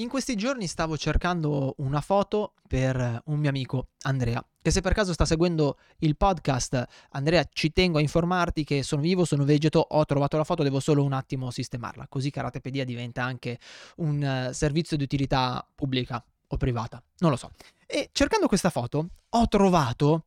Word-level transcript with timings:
In 0.00 0.08
questi 0.08 0.34
giorni 0.34 0.66
stavo 0.66 0.96
cercando 0.96 1.74
una 1.78 2.00
foto 2.00 2.54
per 2.66 3.20
un 3.26 3.38
mio 3.38 3.50
amico 3.50 3.88
Andrea, 4.04 4.42
che 4.62 4.70
se 4.70 4.80
per 4.80 4.94
caso 4.94 5.12
sta 5.12 5.26
seguendo 5.26 5.76
il 5.98 6.16
podcast, 6.16 6.86
Andrea 7.10 7.46
ci 7.52 7.70
tengo 7.70 7.98
a 7.98 8.00
informarti 8.00 8.64
che 8.64 8.82
sono 8.82 9.02
vivo, 9.02 9.26
sono 9.26 9.44
vegeto, 9.44 9.78
ho 9.78 10.02
trovato 10.06 10.38
la 10.38 10.44
foto, 10.44 10.62
devo 10.62 10.80
solo 10.80 11.04
un 11.04 11.12
attimo 11.12 11.50
sistemarla, 11.50 12.06
così 12.08 12.30
Karatepedia 12.30 12.86
diventa 12.86 13.22
anche 13.22 13.58
un 13.96 14.46
uh, 14.48 14.52
servizio 14.54 14.96
di 14.96 15.02
utilità 15.02 15.68
pubblica 15.74 16.24
o 16.46 16.56
privata, 16.56 17.02
non 17.18 17.28
lo 17.28 17.36
so. 17.36 17.50
E 17.86 18.08
cercando 18.12 18.46
questa 18.46 18.70
foto 18.70 19.06
ho 19.28 19.48
trovato, 19.48 20.24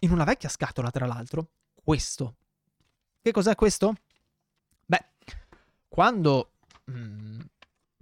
in 0.00 0.10
una 0.10 0.24
vecchia 0.24 0.48
scatola 0.48 0.90
tra 0.90 1.04
l'altro, 1.04 1.50
questo. 1.74 2.36
Che 3.20 3.30
cos'è 3.30 3.54
questo? 3.54 3.92
Beh, 4.86 5.04
quando... 5.86 6.52
Mm, 6.90 7.40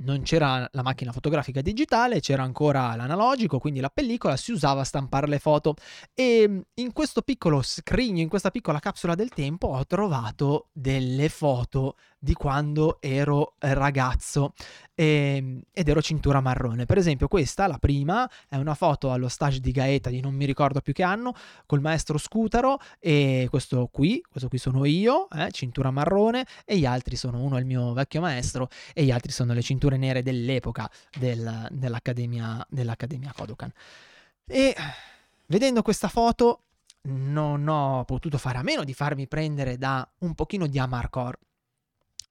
non 0.01 0.23
c'era 0.23 0.69
la 0.73 0.83
macchina 0.83 1.13
fotografica 1.13 1.61
digitale, 1.61 2.21
c'era 2.21 2.43
ancora 2.43 2.95
l'analogico, 2.95 3.59
quindi 3.59 3.81
la 3.81 3.91
pellicola, 3.91 4.37
si 4.37 4.53
usava 4.53 4.83
a 4.83 4.85
stampare 4.85 5.27
le 5.27 5.39
foto. 5.39 5.75
E 6.15 6.47
mm, 6.49 6.61
in 6.75 6.93
questo 6.93 7.23
piccolo 7.23 7.63
scrigno, 7.63 8.21
in 8.21 8.29
questa 8.29 8.51
piccola 8.51 8.79
capsula 8.79 9.15
del 9.15 9.31
tempo 9.31 9.69
ho 9.69 9.87
trovato 9.87 10.69
delle 10.73 11.29
foto 11.29 11.97
di 12.23 12.35
quando 12.35 12.99
ero 13.01 13.55
ragazzo 13.59 14.53
e, 14.95 15.37
ehm, 15.37 15.63
ed 15.73 15.89
ero 15.89 16.03
cintura 16.03 16.41
marrone. 16.41 16.85
Per 16.85 16.99
esempio 16.99 17.29
questa, 17.29 17.67
la 17.67 17.79
prima, 17.79 18.31
è 18.47 18.57
una 18.57 18.75
foto 18.75 19.11
allo 19.11 19.29
stage 19.29 19.61
di 19.61 19.73
Gaeta 19.73 20.11
di 20.11 20.21
non 20.21 20.35
mi 20.35 20.45
ricordo 20.45 20.81
più 20.83 20.93
che 20.93 21.03
anno, 21.03 21.35
col 21.65 21.81
maestro 21.81 22.19
Scutaro 22.19 22.79
e 22.99 23.47
questo 23.49 23.89
qui, 23.91 24.23
questo 24.31 24.49
qui 24.49 24.59
sono 24.59 24.85
io, 24.85 25.29
eh, 25.31 25.51
cintura 25.51 25.91
marrone 25.91 26.45
e 26.67 26.77
gli 26.77 26.85
altri 26.85 27.17
sono 27.17 27.43
uno 27.43 27.57
il 27.57 27.65
mio 27.65 27.95
vecchio 27.95 28.21
maestro 28.21 28.69
e 28.93 29.05
gli 29.05 29.11
altri 29.11 29.33
sono 29.33 29.55
le 29.55 29.63
cinture 29.63 29.97
nere 29.97 30.23
dell'epoca 30.23 30.91
del, 31.19 31.69
dell'Accademia, 31.71 32.65
dell'Accademia 32.69 33.33
Kodokan. 33.35 33.73
E 34.47 34.75
vedendo 35.47 35.81
questa 35.81 36.09
foto 36.09 36.65
non 37.03 37.67
ho 37.67 38.05
potuto 38.05 38.37
fare 38.37 38.59
a 38.59 38.63
meno 38.63 38.85
di 38.85 38.93
farmi 38.93 39.27
prendere 39.27 39.79
da 39.79 40.07
un 40.19 40.35
pochino 40.35 40.67
di 40.67 40.79
amarcord 40.79 41.39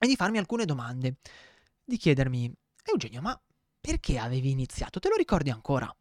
e 0.02 0.06
di 0.06 0.16
farmi 0.16 0.38
alcune 0.38 0.64
domande, 0.64 1.16
di 1.84 1.98
chiedermi, 1.98 2.50
Eugenio, 2.84 3.20
ma 3.20 3.38
perché 3.78 4.18
avevi 4.18 4.50
iniziato? 4.50 4.98
Te 4.98 5.08
lo 5.10 5.16
ricordi 5.16 5.50
ancora? 5.50 5.94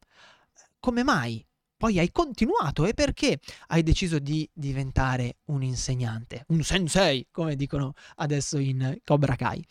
Come 0.80 1.04
mai? 1.04 1.46
Poi 1.76 2.00
hai 2.00 2.12
continuato 2.12 2.86
e 2.86 2.94
perché 2.94 3.40
hai 3.68 3.84
deciso 3.84 4.20
di 4.20 4.50
diventare 4.54 5.38
un 5.46 5.64
insegnante, 5.64 6.46
un 6.48 6.64
sensei, 6.64 7.28
come 7.32 7.56
dicono 7.56 7.94
adesso 8.16 8.58
in 8.58 8.98
Cobra 9.04 9.36
Kai. 9.36 9.66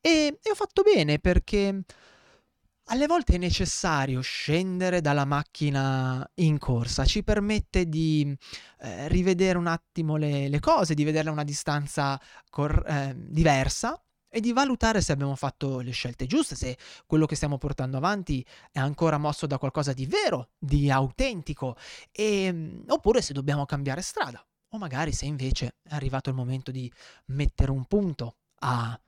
E, 0.00 0.38
e 0.42 0.50
ho 0.50 0.54
fatto 0.54 0.82
bene 0.82 1.18
perché 1.18 1.82
alle 2.90 3.06
volte 3.06 3.34
è 3.34 3.38
necessario 3.38 4.20
scendere 4.20 5.00
dalla 5.00 5.24
macchina 5.24 6.28
in 6.34 6.58
corsa, 6.58 7.04
ci 7.04 7.22
permette 7.22 7.88
di 7.88 8.36
eh, 8.80 9.08
rivedere 9.08 9.58
un 9.58 9.68
attimo 9.68 10.16
le, 10.16 10.48
le, 10.48 10.58
cose, 10.60 10.94
di 10.94 11.04
vederle 11.04 11.30
a 11.30 11.32
una 11.32 11.44
distanza 11.44 12.20
cor- 12.50 12.84
eh, 12.86 13.14
diversa 13.16 14.00
e 14.28 14.40
di 14.40 14.52
valutare 14.52 15.00
se 15.00 15.12
abbiamo 15.12 15.36
fatto 15.36 15.78
le 15.80 15.92
scelte 15.92 16.26
giuste, 16.26 16.56
se 16.56 16.76
quello 17.06 17.26
che 17.26 17.36
stiamo 17.36 17.58
portando 17.58 17.96
avanti 17.96 18.44
è 18.72 18.80
ancora 18.80 19.18
mosso 19.18 19.46
da 19.46 19.58
qualcosa 19.58 19.92
di 19.92 20.06
vero, 20.06 20.50
di 20.58 20.90
autentico, 20.90 21.76
e, 22.10 22.82
oppure 22.88 23.22
se 23.22 23.32
dobbiamo 23.32 23.66
cambiare 23.66 24.02
strada, 24.02 24.44
o 24.70 24.78
magari 24.78 25.12
se 25.12 25.26
invece 25.26 25.76
è 25.82 25.94
arrivato 25.94 26.28
il 26.28 26.36
momento 26.36 26.72
di 26.72 26.92
mettere 27.26 27.70
un 27.70 27.84
punto 27.84 28.36
a 28.62 29.00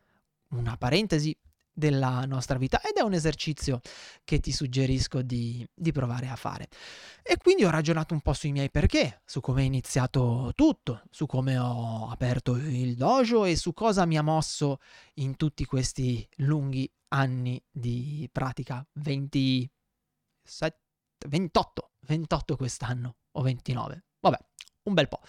una 0.51 0.77
parentesi 0.77 1.37
della 1.73 2.25
nostra 2.27 2.59
vita 2.59 2.81
ed 2.83 2.97
è 2.97 3.01
un 3.01 3.15
esercizio 3.15 3.81
che 4.25 4.41
ti 4.41 4.53
suggerisco 4.53 5.23
di, 5.23 5.67
di, 5.75 5.93
provare 5.93 6.29
a 6.29 6.37
fare. 6.37 6.69
E 7.23 7.37
quindi 7.39 7.65
ho 7.65 7.71
ragionato 7.71 8.15
un 8.15 8.21
po' 8.21 8.35
sui 8.35 8.53
miei 8.53 8.71
perché, 8.71 9.23
su 9.25 9.41
come 9.41 9.63
è 9.63 9.65
iniziato 9.65 10.53
tutto, 10.55 11.03
su 11.11 11.27
come 11.27 11.57
ho 11.59 12.09
aperto 12.11 12.57
il 12.57 12.95
dojo 12.95 13.45
e 13.45 13.57
su 13.57 13.73
cosa 13.73 14.05
mi 14.05 14.19
ha 14.19 14.23
mosso 14.23 14.79
in 15.15 15.37
tutti 15.37 15.65
questi 15.65 16.27
lunghi 16.37 16.91
anni 17.09 17.63
di 17.71 18.29
pratica, 18.31 18.87
27, 18.95 19.71
28, 21.29 21.91
28 22.01 22.57
quest'anno 22.57 23.17
o 23.33 23.43
29, 23.43 24.05
vabbè, 24.21 24.39
un 24.85 24.95
bel 24.95 25.09
po' 25.09 25.21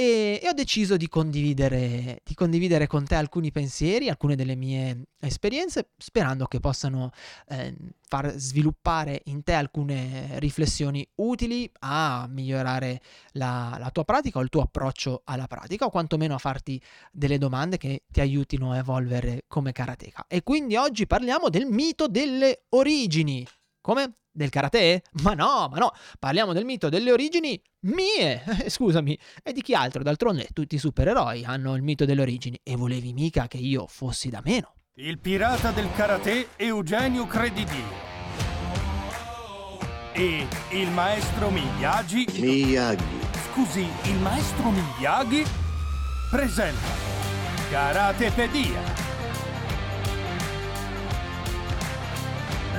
e, 0.00 0.38
e 0.40 0.48
ho 0.48 0.52
deciso 0.52 0.96
di 0.96 1.08
condividere, 1.08 2.20
di 2.22 2.34
condividere, 2.34 2.86
con 2.86 3.04
te 3.04 3.16
alcuni 3.16 3.50
pensieri, 3.50 4.08
alcune 4.08 4.36
delle 4.36 4.54
mie 4.54 5.08
esperienze, 5.18 5.88
sperando 5.96 6.46
che 6.46 6.60
possano 6.60 7.10
eh, 7.48 7.74
far 8.06 8.32
sviluppare 8.36 9.22
in 9.24 9.42
te 9.42 9.54
alcune 9.54 10.38
riflessioni 10.38 11.04
utili 11.16 11.68
a 11.80 12.28
migliorare 12.30 13.00
la, 13.32 13.76
la 13.76 13.90
tua 13.90 14.04
pratica 14.04 14.38
o 14.38 14.42
il 14.42 14.50
tuo 14.50 14.62
approccio 14.62 15.22
alla 15.24 15.48
pratica 15.48 15.86
o 15.86 15.90
quantomeno 15.90 16.34
a 16.34 16.38
farti 16.38 16.80
delle 17.10 17.36
domande 17.38 17.76
che 17.76 18.04
ti 18.06 18.20
aiutino 18.20 18.70
a 18.70 18.76
evolvere 18.76 19.46
come 19.48 19.72
karateka. 19.72 20.26
E 20.28 20.44
quindi 20.44 20.76
oggi 20.76 21.08
parliamo 21.08 21.48
del 21.48 21.66
mito 21.66 22.06
delle 22.06 22.66
origini. 22.68 23.44
Come? 23.80 24.18
Del 24.38 24.50
karate? 24.50 25.02
Ma 25.24 25.34
no, 25.34 25.66
ma 25.68 25.78
no, 25.78 25.90
parliamo 26.16 26.52
del 26.52 26.64
mito 26.64 26.88
delle 26.88 27.10
origini 27.10 27.60
mie, 27.80 28.40
scusami, 28.70 29.18
e 29.42 29.52
di 29.52 29.62
chi 29.62 29.74
altro? 29.74 30.04
D'altronde 30.04 30.46
tutti 30.52 30.76
i 30.76 30.78
supereroi 30.78 31.44
hanno 31.44 31.74
il 31.74 31.82
mito 31.82 32.04
delle 32.04 32.20
origini 32.20 32.56
e 32.62 32.76
volevi 32.76 33.12
mica 33.12 33.48
che 33.48 33.56
io 33.56 33.88
fossi 33.88 34.28
da 34.28 34.40
meno. 34.44 34.74
Il 34.94 35.18
pirata 35.18 35.72
del 35.72 35.88
karate 35.92 36.50
Eugenio 36.54 37.26
Credidio. 37.26 37.84
E 40.12 40.46
il 40.70 40.88
maestro 40.90 41.50
Miyagi. 41.50 42.26
Miyagi. 42.34 43.18
Scusi, 43.50 43.88
il 44.04 44.18
maestro 44.20 44.70
Miyagi 44.70 45.44
presenta 46.30 46.86
Karatepedia. 47.70 49.06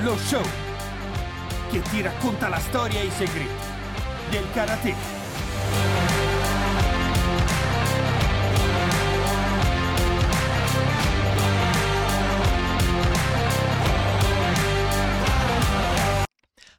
Lo 0.00 0.16
show 0.16 0.68
che 1.70 1.80
ti 1.82 2.02
racconta 2.02 2.48
la 2.48 2.58
storia 2.58 3.00
e 3.00 3.04
i 3.06 3.10
segreti 3.10 3.64
del 4.30 4.44
karate. 4.52 6.09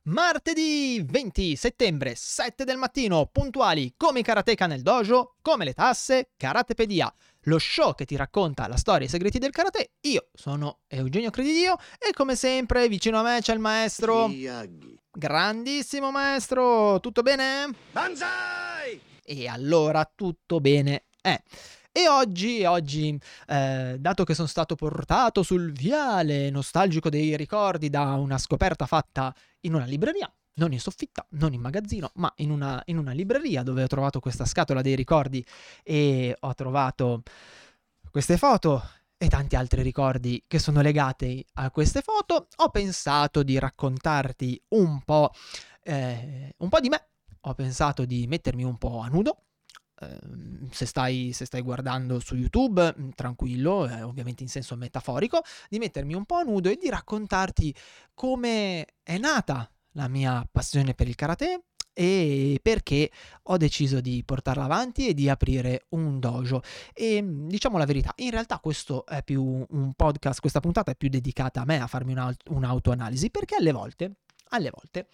Martedì 0.03 0.99
20 1.03 1.55
settembre, 1.55 2.15
7 2.15 2.63
del 2.63 2.77
mattino, 2.77 3.29
puntuali 3.31 3.93
come 3.95 4.21
i 4.21 4.23
karateka 4.23 4.65
nel 4.65 4.81
dojo, 4.81 5.35
come 5.43 5.63
le 5.63 5.73
tasse, 5.73 6.31
Karatepedia 6.37 7.13
lo 7.45 7.59
show 7.59 7.93
che 7.93 8.05
ti 8.05 8.15
racconta 8.15 8.67
la 8.67 8.77
storia 8.77 9.03
e 9.03 9.05
i 9.05 9.09
segreti 9.09 9.37
del 9.37 9.51
karate. 9.51 9.91
Io 10.01 10.29
sono 10.33 10.79
Eugenio 10.87 11.29
Credidio 11.29 11.77
e 11.99 12.13
come 12.13 12.35
sempre 12.35 12.87
vicino 12.87 13.19
a 13.19 13.23
me 13.23 13.39
c'è 13.41 13.53
il 13.53 13.59
maestro 13.59 14.27
Miyagi. 14.27 14.99
Grandissimo 15.11 16.09
maestro, 16.09 16.99
tutto 16.99 17.21
bene? 17.21 17.69
Banzai! 17.91 18.99
E 19.23 19.47
allora 19.47 20.11
tutto 20.15 20.59
bene 20.59 21.05
è. 21.21 21.39
E 21.91 22.07
oggi, 22.07 22.63
oggi 22.63 23.19
eh, 23.47 23.97
dato 23.99 24.23
che 24.23 24.33
sono 24.33 24.47
stato 24.47 24.75
portato 24.75 25.43
sul 25.43 25.73
viale 25.73 26.49
nostalgico 26.49 27.09
dei 27.09 27.35
ricordi 27.35 27.89
da 27.89 28.13
una 28.13 28.37
scoperta 28.37 28.85
fatta 28.85 29.35
in 29.61 29.73
una 29.73 29.85
libreria, 29.85 30.31
non 30.55 30.73
in 30.73 30.79
soffitta, 30.79 31.25
non 31.31 31.53
in 31.53 31.61
magazzino, 31.61 32.11
ma 32.15 32.31
in 32.37 32.51
una, 32.51 32.81
in 32.85 32.97
una 32.97 33.11
libreria 33.11 33.63
dove 33.63 33.83
ho 33.83 33.87
trovato 33.87 34.19
questa 34.19 34.45
scatola 34.45 34.81
dei 34.81 34.95
ricordi 34.95 35.45
e 35.83 36.35
ho 36.39 36.53
trovato 36.53 37.23
queste 38.09 38.37
foto 38.37 38.83
e 39.17 39.27
tanti 39.29 39.55
altri 39.55 39.83
ricordi 39.83 40.43
che 40.47 40.57
sono 40.57 40.81
legati 40.81 41.45
a 41.53 41.69
queste 41.69 42.01
foto, 42.01 42.47
ho 42.55 42.69
pensato 42.69 43.43
di 43.43 43.59
raccontarti 43.59 44.59
un 44.69 45.01
po', 45.03 45.31
eh, 45.83 46.55
un 46.57 46.69
po' 46.69 46.79
di 46.79 46.89
me. 46.89 47.09
Ho 47.41 47.53
pensato 47.53 48.05
di 48.05 48.25
mettermi 48.27 48.63
un 48.63 48.77
po' 48.77 48.99
a 48.99 49.07
nudo, 49.07 49.43
ehm, 50.01 50.69
se 50.71 50.85
stai, 50.85 51.31
se 51.33 51.45
stai, 51.45 51.61
guardando 51.61 52.19
su 52.19 52.35
YouTube, 52.35 52.95
mm, 52.97 53.09
tranquillo, 53.15 53.87
eh, 53.87 54.01
ovviamente 54.01 54.43
in 54.43 54.49
senso 54.49 54.75
metaforico, 54.75 55.41
di 55.69 55.79
mettermi 55.79 56.13
un 56.13 56.25
po' 56.25 56.43
nudo 56.43 56.69
e 56.69 56.77
di 56.81 56.89
raccontarti 56.89 57.73
come 58.13 58.85
è 59.03 59.17
nata 59.17 59.69
la 59.93 60.07
mia 60.07 60.47
passione 60.49 60.93
per 60.93 61.07
il 61.07 61.15
karate 61.15 61.65
e 61.93 62.59
perché 62.61 63.11
ho 63.43 63.57
deciso 63.57 63.99
di 63.99 64.23
portarla 64.23 64.63
avanti 64.63 65.07
e 65.07 65.13
di 65.13 65.29
aprire 65.29 65.85
un 65.89 66.19
dojo. 66.19 66.61
E 66.93 67.23
diciamo 67.23 67.77
la 67.77 67.85
verità, 67.85 68.13
in 68.17 68.31
realtà 68.31 68.59
questo 68.59 69.05
è 69.05 69.23
più 69.23 69.43
un 69.43 69.93
podcast, 69.93 70.39
questa 70.39 70.59
puntata 70.59 70.91
è 70.91 70.95
più 70.95 71.09
dedicata 71.09 71.61
a 71.61 71.65
me 71.65 71.81
a 71.81 71.87
farmi 71.87 72.13
un'autoanalisi 72.13 73.29
perché 73.29 73.55
alle 73.55 73.71
volte, 73.71 74.15
alle 74.49 74.71
volte 74.73 75.07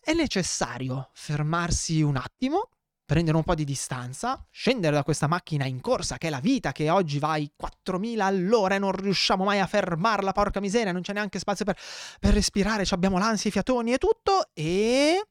è 0.00 0.14
necessario 0.14 1.10
fermarsi 1.12 2.00
un 2.00 2.16
attimo 2.16 2.70
prendere 3.10 3.36
un 3.36 3.42
po' 3.42 3.56
di 3.56 3.64
distanza, 3.64 4.46
scendere 4.52 4.94
da 4.94 5.02
questa 5.02 5.26
macchina 5.26 5.64
in 5.64 5.80
corsa 5.80 6.16
che 6.16 6.28
è 6.28 6.30
la 6.30 6.38
vita, 6.38 6.70
che 6.70 6.90
oggi 6.90 7.18
va 7.18 7.30
ai 7.30 7.50
4000 7.56 8.24
all'ora 8.24 8.76
e 8.76 8.78
non 8.78 8.92
riusciamo 8.92 9.42
mai 9.42 9.58
a 9.58 9.66
fermarla, 9.66 10.30
porca 10.30 10.60
miseria, 10.60 10.92
non 10.92 11.02
c'è 11.02 11.12
neanche 11.12 11.40
spazio 11.40 11.64
per, 11.64 11.76
per 12.20 12.34
respirare, 12.34 12.84
abbiamo 12.90 13.18
l'ansia, 13.18 13.50
i 13.50 13.52
fiatoni 13.52 13.94
e 13.94 13.98
tutto, 13.98 14.50
e 14.52 15.26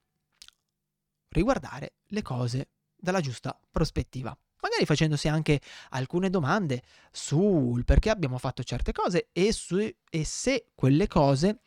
riguardare 1.29 1.93
le 2.07 2.21
cose 2.21 2.71
dalla 2.97 3.21
giusta 3.21 3.57
prospettiva. 3.71 4.37
Magari 4.59 4.85
facendosi 4.85 5.29
anche 5.29 5.61
alcune 5.91 6.29
domande 6.29 6.83
sul 7.11 7.85
perché 7.85 8.09
abbiamo 8.09 8.37
fatto 8.39 8.61
certe 8.61 8.91
cose 8.91 9.29
e, 9.31 9.53
su, 9.53 9.77
e 9.77 10.25
se 10.25 10.65
quelle 10.75 11.07
cose 11.07 11.61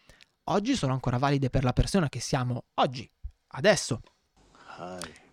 oggi 0.44 0.76
sono 0.76 0.93
ancora 0.93 1.17
valide 1.17 1.49
per 1.49 1.65
la 1.65 1.73
persona 1.73 2.11
che 2.11 2.20
siamo 2.20 2.65
oggi, 2.75 3.11
adesso. 3.53 4.03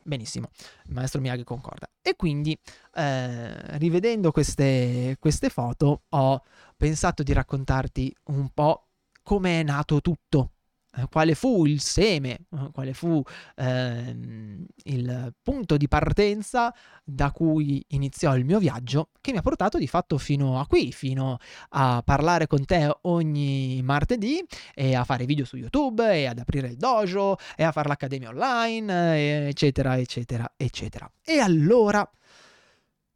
Benissimo, 0.10 0.50
il 0.88 0.94
maestro 0.96 1.22
Miyagi 1.22 1.44
concorda. 1.44 1.88
E 2.02 2.16
quindi, 2.16 2.58
eh, 2.96 3.78
rivedendo 3.78 4.32
queste, 4.32 5.18
queste 5.20 5.50
foto, 5.50 6.06
ho 6.10 6.44
pensato 6.76 7.22
di 7.22 7.32
raccontarti 7.32 8.16
un 8.30 8.50
po' 8.50 8.88
come 9.22 9.60
è 9.60 9.64
nato 9.64 10.02
tutto 10.02 10.54
quale 11.10 11.36
fu 11.36 11.66
il 11.66 11.82
seme, 11.82 12.32
eh, 12.52 12.70
quale 12.72 12.94
fu 12.94 13.22
ehm, 13.56 14.66
il 14.86 15.34
punto 15.42 15.78
di 15.78 15.88
partenza 15.88 16.74
da 17.04 17.32
cui 17.32 17.84
iniziò 17.90 18.36
il 18.36 18.46
mio 18.46 18.60
viaggio, 18.60 19.10
che 19.22 19.32
mi 19.32 19.38
ha 19.38 19.42
portato 19.42 19.78
di 19.78 19.88
fatto 19.88 20.18
fino 20.18 20.60
a 20.60 20.66
qui, 20.66 20.92
fino 20.92 21.38
a 21.70 22.02
parlare 22.04 22.48
con 22.48 22.66
te 22.66 22.92
ogni 23.04 23.82
martedì 23.84 24.44
e 24.74 24.96
a 24.96 25.04
fare 25.04 25.26
video 25.26 25.46
su 25.46 25.58
YouTube 25.58 26.12
e 26.12 26.26
ad 26.26 26.40
aprire 26.40 26.68
il 26.68 26.78
dojo 26.78 27.38
e 27.56 27.64
a 27.64 27.72
fare 27.72 27.88
l'accademia 27.88 28.30
online, 28.30 29.48
eccetera, 29.48 29.98
eccetera, 29.98 30.52
eccetera. 30.58 31.12
E 31.24 31.40
allora 31.40 32.10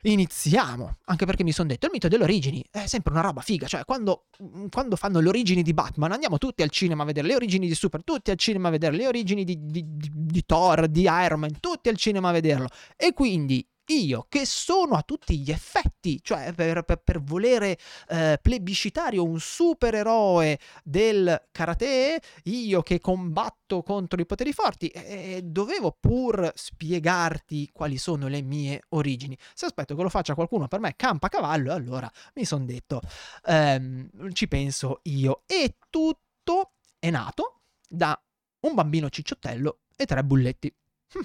Iniziamo, 0.05 0.97
anche 1.05 1.25
perché 1.25 1.43
mi 1.43 1.53
sono 1.53 1.69
detto 1.69 1.85
il 1.85 1.93
mito 1.93 2.09
delle 2.09 2.23
origini 2.23 2.61
è 2.69 2.87
sempre 2.87 3.13
una 3.13 3.21
roba 3.21 3.39
figa, 3.39 3.67
cioè 3.67 3.85
quando, 3.85 4.25
mm, 4.43 4.67
quando, 4.67 4.97
fanno 4.97 5.21
le 5.21 5.29
origini 5.29 5.63
di 5.63 5.73
Batman 5.73 6.11
andiamo 6.11 6.37
tutti 6.37 6.61
al 6.61 6.69
cinema 6.69 7.03
a 7.03 7.05
vedere 7.05 7.27
le 7.27 7.35
origini 7.35 7.67
di 7.67 7.73
Super, 7.73 8.03
tutti 8.03 8.29
al 8.29 8.37
cinema 8.37 8.67
a 8.67 8.71
vedere 8.71 8.97
le 8.97 9.07
origini 9.07 9.45
di, 9.45 9.57
di, 9.61 9.85
di, 9.95 10.11
di 10.13 10.45
Thor, 10.45 10.87
di 10.87 11.03
Iron 11.03 11.39
Man, 11.39 11.57
tutti 11.61 11.87
al 11.87 11.95
cinema 11.95 12.29
a 12.29 12.31
vederlo. 12.33 12.67
E 12.97 13.13
quindi 13.13 13.65
io 13.87 14.25
che 14.29 14.45
sono 14.45 14.95
a 14.95 15.01
tutti 15.01 15.37
gli 15.39 15.51
effetti, 15.51 16.19
cioè 16.21 16.53
per, 16.53 16.83
per, 16.83 16.97
per 16.97 17.21
volere 17.21 17.77
eh, 18.07 18.39
plebiscitare 18.41 19.17
un 19.17 19.39
supereroe 19.39 20.59
del 20.83 21.47
karate, 21.51 22.21
io 22.43 22.81
che 22.81 22.99
combatto 22.99 23.83
contro 23.83 24.21
i 24.21 24.25
poteri 24.25 24.53
forti, 24.53 24.87
eh, 24.87 25.41
dovevo 25.43 25.95
pur 25.99 26.51
spiegarti 26.55 27.69
quali 27.73 27.97
sono 27.97 28.27
le 28.27 28.41
mie 28.41 28.83
origini. 28.89 29.37
Se 29.53 29.65
aspetto 29.65 29.95
che 29.95 30.01
lo 30.01 30.09
faccia 30.09 30.35
qualcuno 30.35 30.67
per 30.67 30.79
me 30.79 30.95
campa 30.95 31.27
cavallo, 31.27 31.73
allora 31.73 32.09
mi 32.35 32.45
sono 32.45 32.65
detto, 32.65 33.01
ehm, 33.45 34.31
ci 34.33 34.47
penso 34.47 34.99
io. 35.03 35.43
E 35.45 35.77
tutto 35.89 36.73
è 36.99 37.09
nato 37.09 37.61
da 37.87 38.19
un 38.61 38.73
bambino 38.73 39.09
cicciottello 39.09 39.79
e 39.95 40.05
tre 40.05 40.23
bulletti. 40.23 40.73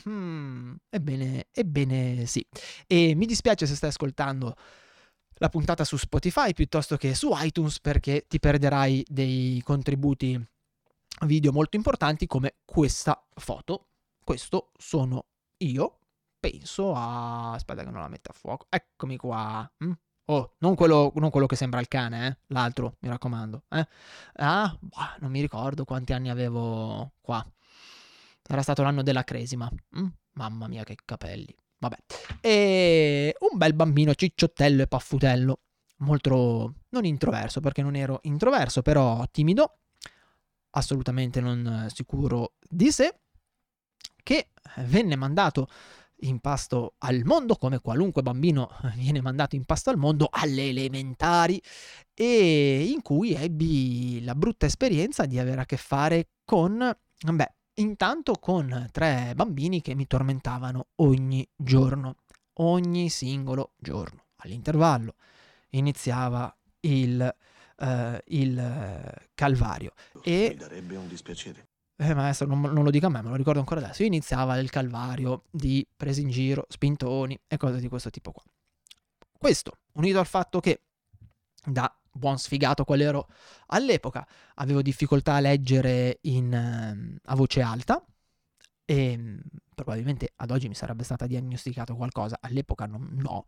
Mm, 0.09 0.75
ebbene, 0.91 1.47
ebbene 1.53 2.27
sì. 2.27 2.45
E 2.87 3.15
mi 3.15 3.27
dispiace 3.27 3.67
se 3.67 3.75
stai 3.75 3.91
ascoltando 3.91 4.55
la 5.35 5.49
puntata 5.49 5.85
su 5.85 5.97
Spotify 5.97 6.53
piuttosto 6.53 6.97
che 6.97 7.15
su 7.15 7.31
iTunes 7.35 7.81
perché 7.81 8.27
ti 8.27 8.39
perderai 8.39 9.05
dei 9.09 9.63
contributi 9.65 10.41
video 11.27 11.53
molto 11.53 11.77
importanti 11.77 12.27
come 12.27 12.57
questa 12.65 13.25
foto. 13.35 13.87
Questo 14.23 14.73
sono 14.77 15.27
io. 15.59 15.99
Penso 16.39 16.95
a... 16.95 17.53
Aspetta 17.53 17.83
che 17.83 17.91
non 17.91 18.01
la 18.01 18.09
metto 18.09 18.31
a 18.31 18.35
fuoco. 18.35 18.67
Eccomi 18.69 19.17
qua. 19.17 19.69
Mm? 19.85 19.93
Oh, 20.31 20.55
non 20.59 20.75
quello, 20.75 21.11
non 21.17 21.31
quello, 21.31 21.47
che 21.47 21.57
sembra 21.57 21.81
il 21.81 21.89
cane, 21.89 22.27
eh? 22.27 22.37
L'altro, 22.49 22.97
mi 23.01 23.09
raccomando. 23.09 23.65
Eh? 23.71 23.89
Ah, 24.35 24.79
non 25.21 25.31
mi 25.31 25.41
ricordo 25.41 25.85
quanti 25.85 26.13
anni 26.13 26.29
avevo 26.29 27.13
qua. 27.23 27.45
Era 28.51 28.63
stato 28.63 28.83
l'anno 28.83 29.03
della 29.03 29.25
cresima. 29.25 29.71
Mm, 29.99 30.07
mamma 30.33 30.69
mia, 30.69 30.83
che 30.83 30.97
capelli. 31.05 31.55
Vabbè. 31.79 31.97
E 32.41 33.37
un 33.39 33.59
bel 33.59 33.75
bambino 33.75 34.15
cicciottello 34.15 34.83
e 34.83 34.87
paffutello. 34.87 35.61
Molto 35.99 36.75
non 36.91 37.05
introverso, 37.05 37.61
perché 37.61 37.83
non 37.83 37.95
ero 37.95 38.21
introverso, 38.23 38.83
però 38.83 39.25
timido. 39.31 39.81
Assolutamente 40.71 41.41
non 41.41 41.89
sicuro 41.93 42.55
di 42.69 42.91
sé. 42.91 43.21
Che 44.23 44.51
venne 44.77 45.17
mandato 45.17 45.69
in 46.23 46.41
pasto 46.41 46.95
al 46.99 47.23
mondo, 47.25 47.57
come 47.57 47.81
qualunque 47.81 48.23
bambino 48.23 48.71
viene 48.97 49.21
mandato 49.21 49.57
in 49.57 49.65
pasto 49.65 49.91
al 49.91 49.99
mondo, 49.99 50.29
alle 50.31 50.69
elementari, 50.69 51.63
e 52.15 52.87
in 52.93 53.03
cui 53.03 53.35
ebbi 53.35 54.23
la 54.25 54.35
brutta 54.35 54.67
esperienza 54.67 55.27
di 55.27 55.39
avere 55.39 55.61
a 55.61 55.67
che 55.67 55.77
fare 55.77 56.31
con, 56.45 56.97
beh, 57.33 57.55
Intanto 57.79 58.35
con 58.35 58.89
tre 58.91 59.33
bambini 59.37 59.81
che 59.81 59.95
mi 59.95 60.07
tormentavano 60.07 60.89
ogni 60.97 61.49
giorno, 61.55 62.17
ogni 62.55 63.09
singolo 63.09 63.73
giorno. 63.77 64.25
All'intervallo 64.37 65.15
iniziava 65.71 66.55
il, 66.81 67.35
uh, 67.77 67.87
il 68.27 69.29
calvario. 69.35 69.93
E... 70.23 70.49
Mi 70.51 70.57
darebbe 70.57 70.97
un 70.97 71.07
dispiacere. 71.07 71.67
Eh, 71.97 72.15
maestro, 72.15 72.47
non, 72.47 72.61
non, 72.61 72.83
lo 72.85 72.91
dica 72.91 73.07
a 73.07 73.11
me, 73.11 73.23
me 73.23 73.31
lo 73.31 73.37
ricordo 73.37 73.61
ancora 73.61 73.81
adesso. 73.81 74.03
Iniziava 74.03 74.59
il 74.59 74.71
calvario 74.71 75.45
di 75.51 75.87
presi 75.97 76.23
in 76.23 76.31
giro, 76.31 76.67
spintoni 76.69 77.39
e 77.47 77.57
cose 77.57 77.79
di 77.79 77.89
questo 77.89 78.11
tipo 78.11 78.33
qua. 78.33 78.43
Questo, 79.37 79.79
unito 79.93 80.19
al 80.19 80.27
fatto 80.27 80.59
che 80.59 80.83
da 81.65 81.93
buon 82.19 82.39
sfigato 82.39 82.85
qual 82.85 83.01
ero 83.01 83.29
all'epoca, 83.69 84.27
avevo 84.57 84.83
difficoltà 84.83 85.35
a 85.35 85.41
leggere 85.41 86.19
in, 86.23 86.53
uh, 86.53 87.31
a 87.31 87.35
voce 87.35 87.63
alta 87.63 88.05
e 88.85 89.17
mm, 89.17 89.39
probabilmente 89.75 90.33
ad 90.37 90.51
oggi 90.51 90.69
mi 90.69 90.75
sarebbe 90.75 91.05
stata 91.05 91.27
diagnosticato 91.27 91.95
qualcosa, 91.95 92.39
all'epoca 92.41 92.87
non, 92.87 93.09
no, 93.13 93.45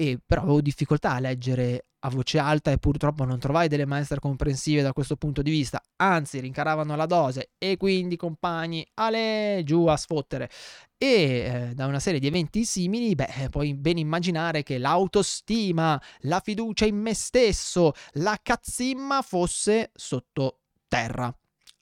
e 0.00 0.18
però 0.24 0.40
avevo 0.40 0.62
difficoltà 0.62 1.12
a 1.12 1.20
leggere 1.20 1.88
a 2.04 2.08
voce 2.08 2.38
alta 2.38 2.70
e 2.70 2.78
purtroppo 2.78 3.24
non 3.24 3.38
trovai 3.38 3.68
delle 3.68 3.84
maestre 3.84 4.18
comprensive 4.18 4.80
da 4.80 4.94
questo 4.94 5.16
punto 5.16 5.42
di 5.42 5.50
vista, 5.50 5.82
anzi 5.96 6.40
rincaravano 6.40 6.96
la 6.96 7.04
dose 7.04 7.50
e 7.58 7.76
quindi 7.76 8.16
compagni, 8.16 8.86
ale 8.94 9.60
giù 9.62 9.84
a 9.84 9.98
sfottere. 9.98 10.48
E 10.96 11.06
eh, 11.06 11.74
da 11.74 11.84
una 11.84 11.98
serie 11.98 12.18
di 12.18 12.28
eventi 12.28 12.64
simili, 12.64 13.14
beh, 13.14 13.48
puoi 13.50 13.74
ben 13.74 13.98
immaginare 13.98 14.62
che 14.62 14.78
l'autostima, 14.78 16.00
la 16.20 16.40
fiducia 16.40 16.86
in 16.86 16.96
me 16.96 17.12
stesso, 17.12 17.92
la 18.12 18.38
cazzimma 18.42 19.20
fosse 19.20 19.90
sotto 19.92 20.60
terra 20.88 21.34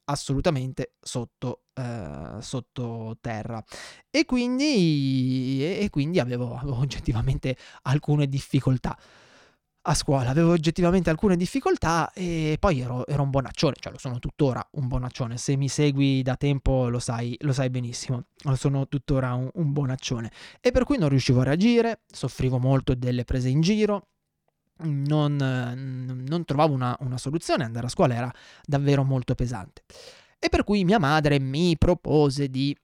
assolutamente 0.09 0.95
sotto, 1.01 1.63
eh, 1.75 2.39
sotto 2.41 3.17
terra. 3.21 3.63
E 4.11 4.25
quindi, 4.25 5.63
e 5.63 5.89
quindi 5.91 6.19
avevo, 6.19 6.57
avevo, 6.57 6.79
oggettivamente 6.79 7.57
alcune 7.83 8.29
difficoltà. 8.29 8.99
A 9.83 9.95
scuola 9.95 10.29
avevo 10.29 10.51
oggettivamente 10.53 11.09
alcune 11.09 11.35
difficoltà 11.37 12.13
e 12.13 12.59
poi 12.61 12.81
ero, 12.81 13.07
ero, 13.07 13.23
un 13.23 13.31
bonaccione, 13.31 13.77
cioè 13.79 13.91
lo 13.93 13.99
sono 13.99 14.19
tuttora 14.19 14.67
un 14.73 14.87
bonaccione. 14.87 15.39
Se 15.39 15.57
mi 15.57 15.69
segui 15.69 16.21
da 16.21 16.37
tempo 16.37 16.89
lo 16.89 16.99
sai, 16.99 17.35
lo 17.41 17.55
sai 17.55 17.71
benissimo, 17.71 18.25
sono 18.55 18.87
tuttora 18.87 19.33
un, 19.33 19.49
un 19.55 19.73
bonaccione. 19.73 20.31
E 20.61 20.73
per 20.73 20.85
cui 20.85 20.99
non 20.99 21.09
riuscivo 21.09 21.41
a 21.41 21.45
reagire, 21.45 22.03
soffrivo 22.07 22.59
molto 22.59 22.95
delle 22.95 23.25
prese 23.25 23.49
in 23.49 23.63
giro, 23.63 24.09
non, 24.81 25.37
non 26.29 26.45
trovavo 26.45 26.75
una, 26.75 26.97
una, 27.01 27.19
soluzione, 27.19 27.65
andare 27.65 27.87
a 27.87 27.91
scuola 27.91 28.15
era 28.15 28.33
davvero 28.65 29.05
molto 29.05 29.35
pesante. 29.35 29.83
E 30.39 30.49
per 30.49 30.65
cui 30.65 30.85
mia 30.85 30.99
madre 30.99 31.41
mi 31.41 31.77
propose 31.77 32.49
di 32.49 32.77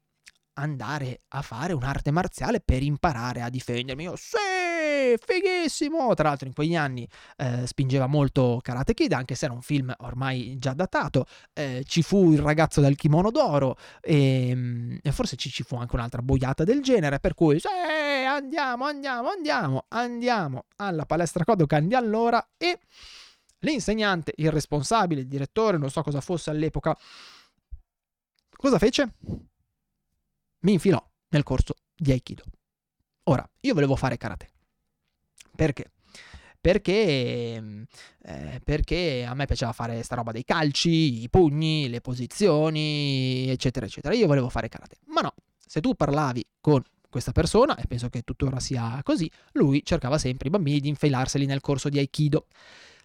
andare 0.54 1.20
a 1.28 1.42
fare 1.42 1.72
un'arte 1.72 2.10
marziale 2.10 2.60
per 2.60 2.82
imparare 2.82 3.42
a 3.42 3.48
difendermi. 3.48 4.04
Io, 4.04 4.16
sì, 4.16 5.16
fighissimo! 5.18 6.14
Tra 6.14 6.28
l'altro 6.28 6.46
in 6.46 6.54
quegli 6.54 6.76
anni 6.76 7.08
eh, 7.36 7.66
spingeva 7.66 8.06
molto 8.06 8.60
Karate 8.62 8.94
Kid, 8.94 9.12
anche 9.12 9.34
se 9.34 9.46
era 9.46 9.54
un 9.54 9.62
film 9.62 9.92
ormai 9.98 10.56
già 10.58 10.72
datato. 10.72 11.26
Eh, 11.52 11.84
ci 11.86 12.02
fu 12.02 12.32
il 12.32 12.40
ragazzo 12.40 12.80
del 12.80 12.96
kimono 12.96 13.30
d'oro 13.30 13.76
e, 14.00 14.50
ehm, 14.50 14.98
e 15.02 15.12
forse 15.12 15.36
ci, 15.36 15.50
ci, 15.50 15.62
fu 15.62 15.76
anche 15.76 15.94
un'altra 15.96 16.22
boiata 16.22 16.64
del 16.64 16.82
genere, 16.82 17.18
per 17.18 17.34
cui 17.34 17.58
sì, 17.58 17.68
andiamo, 18.34 18.84
andiamo, 18.84 19.28
andiamo, 19.28 19.84
andiamo 19.88 20.64
alla 20.76 21.06
palestra 21.06 21.44
Kodokan 21.44 21.88
di 21.88 21.94
allora 21.94 22.46
e 22.56 22.78
l'insegnante, 23.60 24.32
il 24.36 24.50
responsabile, 24.50 25.22
il 25.22 25.28
direttore, 25.28 25.78
non 25.78 25.90
so 25.90 26.02
cosa 26.02 26.20
fosse 26.20 26.50
all'epoca, 26.50 26.96
cosa 28.56 28.78
fece? 28.78 29.14
Mi 30.60 30.72
infilò 30.72 31.02
nel 31.28 31.42
corso 31.42 31.74
di 31.94 32.12
Aikido. 32.12 32.44
Ora, 33.24 33.48
io 33.60 33.74
volevo 33.74 33.96
fare 33.96 34.16
karate. 34.16 34.50
Perché? 35.54 35.90
Perché, 36.60 37.86
eh, 38.22 38.60
perché 38.64 39.24
a 39.28 39.34
me 39.34 39.44
piaceva 39.44 39.72
fare 39.72 40.02
sta 40.02 40.14
roba 40.14 40.32
dei 40.32 40.44
calci, 40.44 41.22
i 41.22 41.28
pugni, 41.28 41.88
le 41.88 42.00
posizioni, 42.00 43.48
eccetera, 43.50 43.86
eccetera. 43.86 44.14
Io 44.14 44.26
volevo 44.26 44.48
fare 44.48 44.68
karate. 44.68 44.96
Ma 45.06 45.20
no, 45.20 45.34
se 45.58 45.80
tu 45.80 45.94
parlavi 45.94 46.46
con 46.60 46.82
questa 47.14 47.30
persona, 47.30 47.76
e 47.76 47.87
penso 47.87 48.09
che 48.09 48.23
tuttora 48.23 48.59
sia 48.59 48.99
così, 49.04 49.30
lui 49.52 49.85
cercava 49.85 50.18
sempre 50.18 50.49
i 50.49 50.50
bambini 50.50 50.80
di 50.80 50.88
infilarseli 50.88 51.47
nel 51.47 51.61
corso 51.61 51.88
di 51.88 51.99
Aikido. 51.99 52.47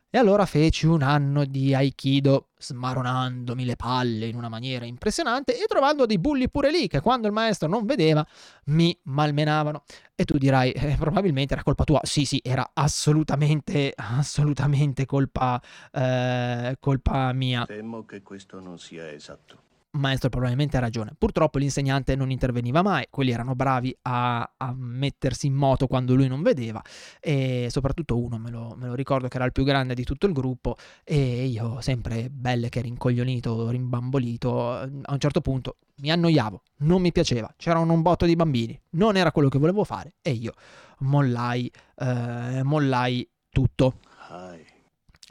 E 0.10 0.18
allora 0.18 0.48
feci 0.48 0.88
un 0.88 1.04
anno 1.04 1.46
di 1.46 1.76
Aikido, 1.76 2.48
smaronandomi 2.58 3.64
le 3.66 3.76
palle 3.76 4.26
in 4.26 4.36
una 4.36 4.50
maniera 4.50 4.86
impressionante 4.86 5.56
e 5.56 5.66
trovando 5.68 6.08
dei 6.08 6.18
bulli 6.18 6.50
pure 6.50 6.72
lì 6.72 6.88
che 6.88 7.02
quando 7.02 7.28
il 7.28 7.34
maestro 7.34 7.68
non 7.68 7.86
vedeva 7.86 8.26
mi 8.66 8.98
malmenavano. 9.04 9.84
E 10.16 10.26
tu 10.26 10.40
dirai, 10.40 10.72
eh, 10.72 10.96
probabilmente 10.98 11.54
era 11.54 11.62
colpa 11.62 11.84
tua. 11.84 12.00
Sì, 12.02 12.26
sì, 12.26 12.42
era 12.44 12.72
assolutamente, 12.74 13.94
assolutamente 13.96 15.06
colpa, 15.06 15.62
eh, 15.92 16.78
colpa 16.80 17.32
mia. 17.34 17.66
Temo 17.68 18.06
che 18.06 18.24
questo 18.24 18.60
non 18.60 18.80
sia 18.80 19.12
esatto 19.12 19.68
maestro 19.92 20.30
probabilmente 20.30 20.78
ha 20.78 20.80
ragione. 20.80 21.14
Purtroppo 21.18 21.58
l'insegnante 21.58 22.16
non 22.16 22.32
interveniva 22.32 22.82
mai, 22.82 23.08
quelli 23.10 23.32
erano 23.32 23.56
bravi 23.56 23.96
a, 24.04 24.54
a, 24.58 24.74
mettersi 24.76 25.48
in 25.48 25.54
moto 25.54 25.88
quando 25.88 26.16
lui 26.16 26.28
non 26.28 26.42
vedeva 26.42 26.82
e 27.20 27.68
soprattutto 27.70 28.18
uno 28.18 28.38
me 28.38 28.52
lo, 28.52 28.76
me 28.78 28.88
lo, 28.88 28.94
ricordo 28.94 29.28
che 29.28 29.38
era 29.38 29.46
il 29.46 29.52
più 29.52 29.64
grande 29.64 29.94
di 29.94 30.04
tutto 30.04 30.28
il 30.28 30.34
gruppo 30.34 30.76
e 31.04 31.46
io 31.46 31.82
sempre 31.82 32.30
belle 32.30 32.70
che 32.70 32.82
rincoglionito, 32.82 33.70
rimbambolito, 33.70 34.72
a 34.72 34.84
un 34.84 35.20
certo 35.20 35.42
punto 35.42 35.78
mi 36.02 36.12
annoiavo, 36.12 36.62
non 36.78 37.02
mi 37.02 37.12
piaceva, 37.12 37.52
c'erano 37.58 37.92
un 37.92 38.02
botto 38.02 38.26
di 38.26 38.36
bambini, 38.36 38.80
non 38.92 39.18
era 39.18 39.32
quello 39.32 39.50
che 39.50 39.58
volevo 39.58 39.84
fare 39.84 40.14
e 40.22 40.32
io 40.32 40.54
mollai, 41.00 41.72
eh, 41.98 42.62
mollai 42.64 43.28
tutto. 43.50 44.00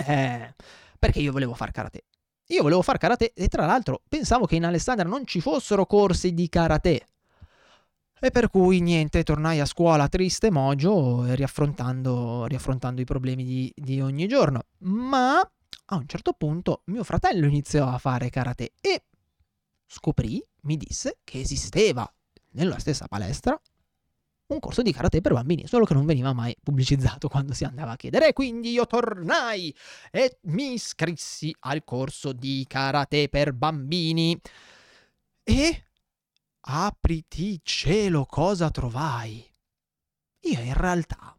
Eh, 0.06 0.54
perché 0.98 1.20
io 1.20 1.32
volevo 1.32 1.54
fare 1.54 1.72
karate. 1.72 2.04
Io 2.50 2.62
volevo 2.62 2.80
fare 2.80 2.96
karate 2.96 3.32
e 3.34 3.48
tra 3.48 3.66
l'altro 3.66 4.00
pensavo 4.08 4.46
che 4.46 4.56
in 4.56 4.64
Alessandria 4.64 5.08
non 5.08 5.26
ci 5.26 5.40
fossero 5.40 5.84
corsi 5.84 6.32
di 6.32 6.48
karate. 6.48 7.06
E 8.20 8.30
per 8.30 8.48
cui 8.48 8.80
niente, 8.80 9.22
tornai 9.22 9.60
a 9.60 9.66
scuola 9.66 10.08
triste, 10.08 10.50
mogio, 10.50 11.32
riaffrontando, 11.34 12.46
riaffrontando 12.46 13.00
i 13.02 13.04
problemi 13.04 13.44
di, 13.44 13.72
di 13.76 14.00
ogni 14.00 14.26
giorno. 14.26 14.62
Ma 14.78 15.38
a 15.40 15.94
un 15.94 16.06
certo 16.06 16.32
punto 16.32 16.82
mio 16.86 17.04
fratello 17.04 17.46
iniziò 17.46 17.86
a 17.86 17.98
fare 17.98 18.30
karate 18.30 18.72
e 18.80 19.04
scoprì, 19.86 20.42
mi 20.62 20.76
disse, 20.76 21.18
che 21.24 21.40
esisteva 21.40 22.10
nella 22.52 22.78
stessa 22.78 23.06
palestra 23.08 23.60
un 24.48 24.60
corso 24.60 24.82
di 24.82 24.92
karate 24.92 25.20
per 25.20 25.32
bambini, 25.32 25.66
solo 25.66 25.84
che 25.84 25.94
non 25.94 26.06
veniva 26.06 26.32
mai 26.32 26.56
pubblicizzato 26.62 27.28
quando 27.30 27.52
si 27.52 27.64
andava 27.64 27.92
a 27.92 27.96
chiedere. 27.96 28.32
Quindi 28.32 28.70
io 28.70 28.86
tornai 28.86 29.74
e 30.10 30.38
mi 30.42 30.74
iscrissi 30.74 31.54
al 31.60 31.84
corso 31.84 32.32
di 32.32 32.64
karate 32.68 33.28
per 33.28 33.52
bambini. 33.52 34.38
E 35.42 35.84
apriti 36.60 37.60
cielo, 37.62 38.24
cosa 38.26 38.70
trovai? 38.70 39.44
Io 40.40 40.60
in 40.60 40.74
realtà 40.74 41.36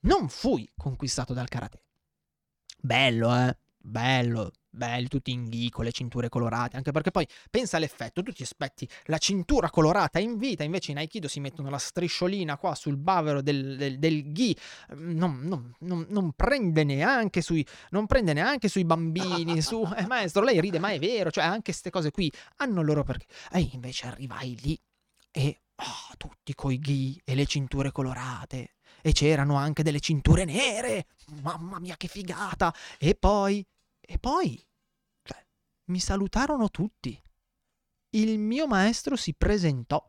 non 0.00 0.28
fui 0.28 0.70
conquistato 0.76 1.32
dal 1.32 1.48
karate. 1.48 1.82
Bello, 2.78 3.34
eh? 3.34 3.56
Bello, 3.88 4.50
belli, 4.68 5.06
tutti 5.06 5.30
in 5.30 5.48
ghi 5.48 5.70
con 5.70 5.84
le 5.84 5.92
cinture 5.92 6.28
colorate, 6.28 6.76
anche 6.76 6.90
perché 6.90 7.12
poi 7.12 7.24
pensa 7.48 7.76
all'effetto, 7.76 8.20
tu 8.20 8.32
ti 8.32 8.42
aspetti 8.42 8.86
la 9.04 9.18
cintura 9.18 9.70
colorata 9.70 10.18
in 10.18 10.38
vita, 10.38 10.64
invece 10.64 10.90
in 10.90 10.96
Aikido 10.96 11.28
si 11.28 11.38
mettono 11.38 11.70
la 11.70 11.78
strisciolina 11.78 12.56
qua 12.56 12.74
sul 12.74 12.96
bavero 12.96 13.42
del, 13.42 13.76
del, 13.76 14.00
del 14.00 14.32
ghi, 14.32 14.56
non, 14.96 15.38
non, 15.42 15.72
non, 15.78 16.04
non, 16.08 16.32
prende 16.32 16.82
neanche 16.82 17.40
sui, 17.42 17.64
non 17.90 18.06
prende 18.06 18.32
neanche 18.32 18.66
sui 18.66 18.84
bambini, 18.84 19.62
su, 19.62 19.88
eh, 19.96 20.04
maestro, 20.08 20.42
lei 20.42 20.60
ride, 20.60 20.80
ma 20.80 20.90
è 20.90 20.98
vero, 20.98 21.30
cioè 21.30 21.44
anche 21.44 21.70
queste 21.70 21.90
cose 21.90 22.10
qui 22.10 22.30
hanno 22.56 22.82
loro 22.82 23.04
perché. 23.04 23.26
E 23.52 23.70
invece 23.72 24.08
arrivai 24.08 24.58
lì 24.62 24.76
e 25.30 25.60
oh, 25.76 26.16
tutti 26.16 26.56
coi 26.56 26.80
ghi 26.80 27.20
e 27.24 27.36
le 27.36 27.46
cinture 27.46 27.92
colorate. 27.92 28.72
E 29.00 29.12
c'erano 29.12 29.54
anche 29.54 29.84
delle 29.84 30.00
cinture 30.00 30.44
nere. 30.44 31.06
Mamma 31.42 31.78
mia, 31.78 31.96
che 31.96 32.08
figata! 32.08 32.74
E 32.98 33.14
poi 33.14 33.64
e 34.06 34.18
poi 34.18 34.64
cioè, 35.22 35.44
mi 35.86 35.98
salutarono 36.00 36.70
tutti. 36.70 37.20
Il 38.10 38.38
mio 38.38 38.66
maestro 38.66 39.16
si 39.16 39.34
presentò. 39.34 40.02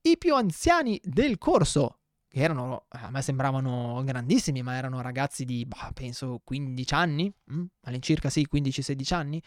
I 0.00 0.18
più 0.18 0.34
anziani 0.34 1.00
del 1.02 1.38
corso, 1.38 2.00
che 2.28 2.40
erano, 2.40 2.86
a 2.88 3.10
me 3.10 3.22
sembravano 3.22 4.02
grandissimi, 4.04 4.62
ma 4.62 4.76
erano 4.76 5.00
ragazzi 5.00 5.44
di, 5.44 5.64
bah, 5.64 5.92
penso, 5.94 6.40
15 6.42 6.94
anni, 6.94 7.32
mm? 7.52 7.64
all'incirca 7.82 8.28
sì, 8.28 8.46
15-16 8.50 9.14
anni, 9.14 9.42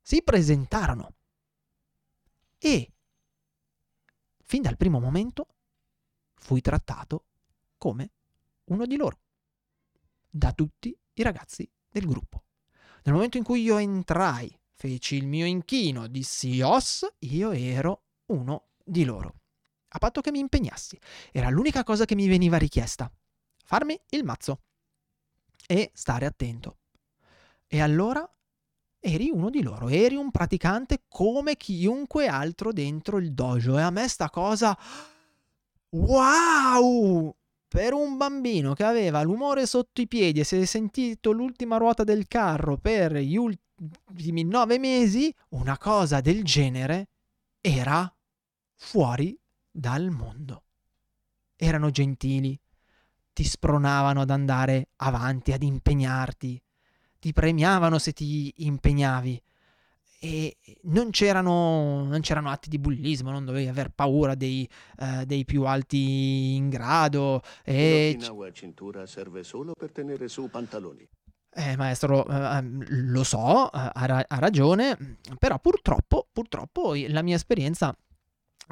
si 0.00 0.22
presentarono. 0.22 1.14
E, 2.58 2.92
fin 4.44 4.62
dal 4.62 4.76
primo 4.76 5.00
momento, 5.00 5.46
fui 6.34 6.60
trattato 6.60 7.26
come 7.78 8.12
uno 8.64 8.86
di 8.86 8.96
loro, 8.96 9.18
da 10.28 10.52
tutti 10.52 10.96
i 11.14 11.22
ragazzi 11.22 11.68
del 11.88 12.06
gruppo. 12.06 12.44
Nel 13.02 13.14
momento 13.14 13.36
in 13.36 13.44
cui 13.44 13.62
io 13.62 13.78
entrai, 13.78 14.56
feci 14.72 15.16
il 15.16 15.26
mio 15.26 15.46
inchino, 15.46 16.06
dissi 16.06 16.60
os, 16.60 17.06
io 17.20 17.52
ero 17.52 18.04
uno 18.26 18.68
di 18.84 19.04
loro. 19.04 19.34
A 19.92 19.98
patto 19.98 20.20
che 20.20 20.30
mi 20.30 20.38
impegnassi. 20.38 20.98
Era 21.32 21.48
l'unica 21.48 21.82
cosa 21.82 22.04
che 22.04 22.14
mi 22.14 22.28
veniva 22.28 22.56
richiesta. 22.56 23.10
Farmi 23.64 23.98
il 24.10 24.24
mazzo. 24.24 24.62
E 25.66 25.90
stare 25.94 26.26
attento. 26.26 26.78
E 27.66 27.80
allora 27.80 28.28
eri 28.98 29.30
uno 29.30 29.50
di 29.50 29.62
loro, 29.62 29.88
eri 29.88 30.14
un 30.14 30.30
praticante 30.30 31.04
come 31.08 31.56
chiunque 31.56 32.26
altro 32.26 32.72
dentro 32.72 33.18
il 33.18 33.32
dojo. 33.32 33.78
E 33.78 33.82
a 33.82 33.90
me 33.90 34.08
sta 34.08 34.30
cosa... 34.30 34.76
Wow! 35.92 37.34
Per 37.70 37.92
un 37.92 38.16
bambino 38.16 38.74
che 38.74 38.82
aveva 38.82 39.22
l'umore 39.22 39.64
sotto 39.64 40.00
i 40.00 40.08
piedi 40.08 40.40
e 40.40 40.44
si 40.44 40.56
è 40.56 40.64
sentito 40.64 41.30
l'ultima 41.30 41.76
ruota 41.76 42.02
del 42.02 42.26
carro 42.26 42.76
per 42.76 43.14
gli 43.14 43.36
ultimi 43.36 44.42
nove 44.42 44.76
mesi, 44.80 45.32
una 45.50 45.78
cosa 45.78 46.20
del 46.20 46.42
genere 46.42 47.10
era 47.60 48.12
fuori 48.74 49.38
dal 49.70 50.10
mondo. 50.10 50.64
Erano 51.54 51.90
gentili, 51.90 52.58
ti 53.32 53.44
spronavano 53.44 54.22
ad 54.22 54.30
andare 54.30 54.88
avanti, 54.96 55.52
ad 55.52 55.62
impegnarti, 55.62 56.60
ti 57.20 57.32
premiavano 57.32 58.00
se 58.00 58.12
ti 58.12 58.52
impegnavi 58.64 59.40
e 60.22 60.58
non 60.82 61.08
c'erano, 61.10 62.04
non 62.04 62.20
c'erano, 62.20 62.50
atti 62.50 62.68
di 62.68 62.78
bullismo, 62.78 63.30
non 63.30 63.46
dovevi 63.46 63.68
aver 63.68 63.88
paura 63.88 64.34
dei, 64.34 64.68
uh, 64.98 65.24
dei 65.24 65.46
più 65.46 65.64
alti 65.64 66.56
in 66.56 66.68
grado. 66.68 67.40
E... 67.64 68.18
a 68.20 68.52
cintura 68.52 69.06
serve 69.06 69.42
solo 69.42 69.72
per 69.72 69.90
tenere 69.92 70.28
su 70.28 70.50
pantaloni. 70.50 71.08
Eh, 71.52 71.74
maestro, 71.76 72.26
uh, 72.28 72.60
lo 72.88 73.24
so, 73.24 73.38
uh, 73.38 73.68
ha, 73.72 73.90
ha, 73.92 74.38
ragione, 74.38 75.16
però 75.38 75.58
purtroppo, 75.58 76.28
purtroppo 76.30 76.92
la 77.08 77.22
mia 77.22 77.36
esperienza 77.36 77.96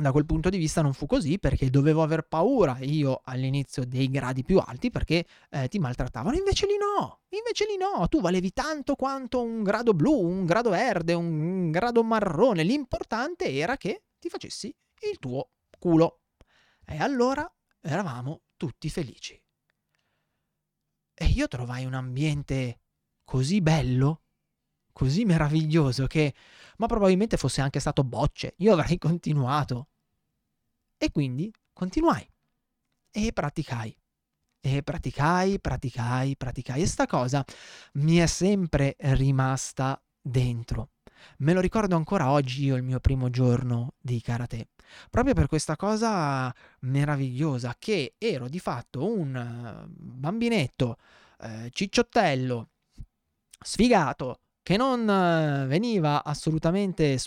da 0.03 0.13
quel 0.13 0.27
punto 0.27 0.49
di 0.49 0.59
vista 0.59 0.81
non 0.81 0.93
fu 0.93 1.07
così 1.07 1.39
perché 1.39 1.71
dovevo 1.71 2.03
aver 2.03 2.23
paura 2.23 2.79
io 2.81 3.21
all'inizio 3.25 3.85
dei 3.85 4.09
gradi 4.09 4.45
più 4.45 4.59
alti 4.59 4.91
perché 4.91 5.27
eh, 5.51 5.69
ti 5.69 5.79
maltrattavano, 5.79 6.37
invece 6.37 6.67
lì 6.67 6.77
no, 6.77 7.21
invece 7.31 7.67
lì 7.67 7.77
no, 7.77 8.07
tu 8.09 8.21
valevi 8.21 8.53
tanto 8.53 8.95
quanto 8.95 9.43
un 9.43 9.63
grado 9.63 9.95
blu, 9.95 10.13
un 10.13 10.45
grado 10.45 10.71
verde, 10.71 11.15
un 11.15 11.71
grado 11.71 12.03
marrone, 12.03 12.63
l'importante 12.63 13.53
era 13.53 13.77
che 13.77 14.05
ti 14.19 14.29
facessi 14.29 14.75
il 15.11 15.19
tuo 15.19 15.51
culo. 15.79 16.21
E 16.85 16.97
allora 16.99 17.51
eravamo 17.81 18.43
tutti 18.57 18.89
felici. 18.89 19.41
E 21.15 21.27
io 21.27 21.49
trovai 21.49 21.85
un 21.85 21.95
ambiente 21.95 22.81
così 23.25 23.61
bello, 23.61 24.23
così 24.93 25.25
meraviglioso 25.25 26.07
che 26.07 26.35
ma 26.79 26.87
probabilmente 26.87 27.37
fosse 27.37 27.61
anche 27.61 27.81
stato 27.81 28.03
bocce, 28.03 28.55
io 28.59 28.73
avrei 28.73 28.99
continuato. 28.99 29.89
E 30.97 31.13
quindi 31.13 31.53
continuai 31.73 32.29
e 33.11 33.33
praticai. 33.33 33.97
E 34.61 34.83
praticai, 34.83 35.61
praticai, 35.61 36.37
praticai. 36.37 36.83
E 36.83 36.87
sta 36.87 37.07
cosa 37.07 37.45
mi 37.95 38.17
è 38.17 38.27
sempre 38.27 38.97
rimasta 38.99 40.01
dentro. 40.21 40.91
Me 41.39 41.53
lo 41.53 41.61
ricordo 41.61 41.97
ancora 41.97 42.31
oggi 42.31 42.65
io 42.65 42.77
il 42.77 42.83
mio 42.83 43.01
primo 43.01 43.31
giorno 43.31 43.95
di 44.01 44.21
karate. 44.21 44.69
Proprio 45.11 45.35
per 45.35 45.47
questa 45.47 45.77
cosa 45.77 46.53
meravigliosa 46.81 47.77
che 47.79 48.15
ero 48.19 48.49
di 48.49 48.59
fatto 48.59 49.07
un 49.07 49.37
eh, 49.37 49.87
bambinetto 49.89 50.97
eh, 51.41 51.69
cicciottello, 51.71 52.71
sfigato, 53.61 54.41
che 54.69 54.77
non 54.77 55.09
eh, 55.09 55.67
veniva 55.67 56.23
assolutamente, 56.23 57.19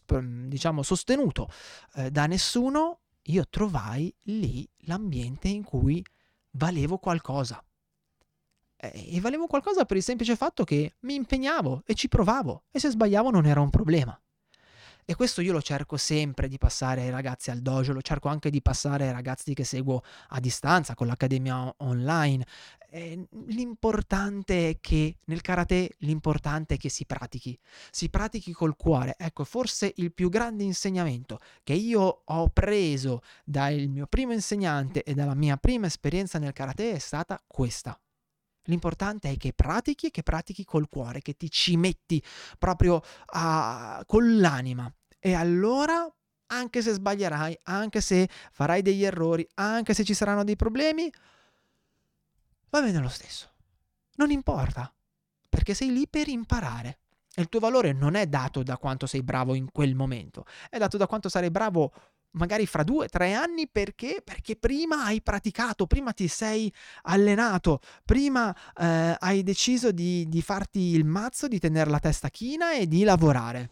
diciamo, 0.45 0.83
sostenuto 0.83 1.49
eh, 1.95 2.11
da 2.11 2.27
nessuno, 2.27 2.99
io 3.23 3.47
trovai 3.49 4.13
lì 4.25 4.69
l'ambiente 4.81 5.47
in 5.47 5.63
cui 5.63 6.05
valevo 6.51 6.99
qualcosa. 6.99 7.59
E 8.75 9.19
valevo 9.19 9.47
qualcosa 9.47 9.85
per 9.85 9.97
il 9.97 10.03
semplice 10.03 10.35
fatto 10.35 10.63
che 10.63 10.97
mi 10.99 11.15
impegnavo 11.15 11.81
e 11.83 11.95
ci 11.95 12.07
provavo 12.09 12.65
e 12.69 12.79
se 12.79 12.91
sbagliavo 12.91 13.31
non 13.31 13.47
era 13.47 13.59
un 13.59 13.71
problema. 13.71 14.15
E 15.05 15.15
questo 15.15 15.41
io 15.41 15.51
lo 15.51 15.61
cerco 15.61 15.97
sempre 15.97 16.47
di 16.47 16.57
passare 16.57 17.01
ai 17.01 17.09
ragazzi 17.09 17.51
al 17.51 17.61
dojo, 17.61 17.93
lo 17.93 18.01
cerco 18.01 18.29
anche 18.29 18.49
di 18.49 18.61
passare 18.61 19.07
ai 19.07 19.11
ragazzi 19.11 19.53
che 19.53 19.63
seguo 19.63 20.03
a 20.29 20.39
distanza 20.39 20.95
con 20.95 21.07
l'accademia 21.07 21.73
online. 21.77 22.45
E 22.93 23.27
l'importante 23.47 24.69
è 24.69 24.77
che 24.81 25.17
nel 25.25 25.39
karate 25.39 25.95
l'importante 25.99 26.75
è 26.75 26.77
che 26.77 26.89
si 26.89 27.05
pratichi, 27.05 27.57
si 27.89 28.09
pratichi 28.09 28.51
col 28.51 28.75
cuore. 28.75 29.15
Ecco, 29.17 29.45
forse 29.45 29.93
il 29.95 30.11
più 30.11 30.29
grande 30.29 30.63
insegnamento 30.63 31.39
che 31.63 31.73
io 31.73 32.23
ho 32.25 32.47
preso 32.49 33.21
dal 33.45 33.87
mio 33.87 34.07
primo 34.07 34.33
insegnante 34.33 35.03
e 35.03 35.13
dalla 35.13 35.35
mia 35.35 35.55
prima 35.57 35.85
esperienza 35.85 36.37
nel 36.37 36.53
karate 36.53 36.91
è 36.91 36.99
stata 36.99 37.41
questa. 37.47 38.00
L'importante 38.65 39.31
è 39.31 39.37
che 39.37 39.53
pratichi 39.53 40.07
e 40.07 40.11
che 40.11 40.23
pratichi 40.23 40.63
col 40.63 40.87
cuore, 40.87 41.21
che 41.21 41.35
ti 41.35 41.49
ci 41.49 41.77
metti 41.77 42.23
proprio 42.59 43.01
a, 43.27 44.03
con 44.05 44.39
l'anima. 44.39 44.91
E 45.19 45.33
allora, 45.33 46.07
anche 46.47 46.81
se 46.81 46.93
sbaglierai, 46.93 47.59
anche 47.63 48.01
se 48.01 48.29
farai 48.51 48.81
degli 48.81 49.03
errori, 49.03 49.47
anche 49.55 49.93
se 49.93 50.03
ci 50.03 50.13
saranno 50.13 50.43
dei 50.43 50.55
problemi, 50.55 51.11
va 52.69 52.81
bene 52.81 52.99
lo 52.99 53.09
stesso. 53.09 53.49
Non 54.15 54.29
importa, 54.29 54.93
perché 55.49 55.73
sei 55.73 55.91
lì 55.91 56.07
per 56.07 56.27
imparare. 56.27 56.99
E 57.33 57.41
il 57.41 57.49
tuo 57.49 57.59
valore 57.61 57.93
non 57.93 58.15
è 58.15 58.27
dato 58.27 58.61
da 58.61 58.77
quanto 58.77 59.05
sei 59.05 59.23
bravo 59.23 59.53
in 59.55 59.71
quel 59.71 59.95
momento, 59.95 60.45
è 60.69 60.77
dato 60.77 60.97
da 60.97 61.07
quanto 61.07 61.29
sarai 61.29 61.49
bravo 61.49 61.93
magari 62.31 62.65
fra 62.65 62.83
due, 62.83 63.07
tre 63.07 63.33
anni 63.33 63.67
perché? 63.67 64.21
Perché 64.23 64.55
prima 64.55 65.05
hai 65.05 65.21
praticato, 65.21 65.87
prima 65.87 66.13
ti 66.13 66.27
sei 66.27 66.71
allenato, 67.03 67.79
prima 68.05 68.55
eh, 68.77 69.15
hai 69.19 69.43
deciso 69.43 69.91
di, 69.91 70.27
di, 70.27 70.41
farti 70.41 70.79
il 70.79 71.05
mazzo, 71.05 71.47
di 71.47 71.59
tenere 71.59 71.89
la 71.89 71.99
testa 71.99 72.29
china 72.29 72.73
e 72.73 72.87
di 72.87 73.03
lavorare. 73.03 73.69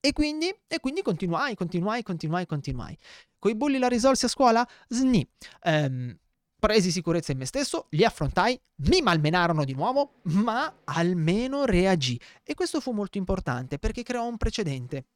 E 0.00 0.12
quindi, 0.12 0.54
e 0.66 0.80
quindi 0.80 1.02
continuai, 1.02 1.54
continuai, 1.54 2.02
continuai, 2.02 2.46
continuai. 2.46 2.96
Coi 3.38 3.54
bulli 3.54 3.78
la 3.78 3.88
risolsi 3.88 4.24
a 4.24 4.28
scuola? 4.28 4.66
Sni. 4.88 5.26
Ehm, 5.62 6.16
presi 6.60 6.90
sicurezza 6.90 7.32
in 7.32 7.38
me 7.38 7.46
stesso, 7.46 7.86
li 7.90 8.04
affrontai, 8.04 8.60
mi 8.88 9.00
malmenarono 9.00 9.64
di 9.64 9.74
nuovo, 9.74 10.20
ma 10.24 10.72
almeno 10.84 11.64
reagì. 11.64 12.20
E 12.44 12.54
questo 12.54 12.80
fu 12.80 12.92
molto 12.92 13.18
importante 13.18 13.78
perché 13.78 14.02
creò 14.04 14.26
un 14.26 14.36
precedente 14.36 15.06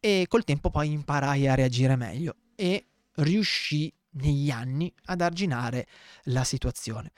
e 0.00 0.26
col 0.28 0.44
tempo 0.44 0.70
poi 0.70 0.90
imparai 0.92 1.46
a 1.46 1.54
reagire 1.54 1.96
meglio. 1.96 2.36
E 2.54 2.86
riuscì 3.16 3.92
negli 4.12 4.50
anni 4.50 4.92
ad 5.06 5.20
arginare 5.20 5.86
la 6.24 6.44
situazione. 6.44 7.12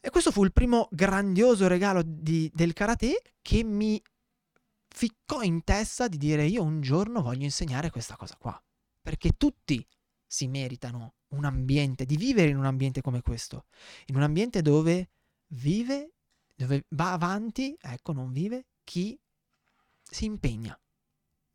E 0.00 0.10
questo 0.10 0.32
fu 0.32 0.44
il 0.44 0.52
primo 0.52 0.88
grandioso 0.90 1.68
regalo 1.68 2.02
di, 2.04 2.50
del 2.52 2.72
karate 2.72 3.22
che 3.40 3.62
mi 3.62 4.02
ficcò 4.88 5.42
in 5.42 5.64
testa 5.64 6.08
di 6.08 6.16
dire 6.18 6.44
io 6.44 6.62
un 6.62 6.80
giorno 6.80 7.22
voglio 7.22 7.44
insegnare 7.44 7.90
questa 7.90 8.16
cosa 8.16 8.36
qua, 8.36 8.60
perché 9.00 9.32
tutti 9.36 9.84
si 10.26 10.48
meritano 10.48 11.14
un 11.28 11.44
ambiente, 11.44 12.04
di 12.04 12.16
vivere 12.16 12.50
in 12.50 12.56
un 12.56 12.66
ambiente 12.66 13.00
come 13.00 13.22
questo, 13.22 13.66
in 14.06 14.16
un 14.16 14.22
ambiente 14.22 14.60
dove 14.60 15.10
vive, 15.48 16.12
dove 16.54 16.84
va 16.90 17.12
avanti, 17.12 17.76
ecco, 17.80 18.12
non 18.12 18.32
vive 18.32 18.66
chi 18.84 19.18
si 20.02 20.24
impegna 20.24 20.78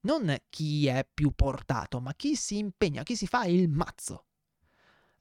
non 0.02 0.36
chi 0.50 0.88
è 0.88 1.08
più 1.12 1.32
portato, 1.32 2.00
ma 2.00 2.14
chi 2.14 2.36
si 2.36 2.58
impegna, 2.58 3.04
chi 3.04 3.16
si 3.16 3.28
fa 3.28 3.46
il 3.46 3.70
mazzo. 3.70 4.26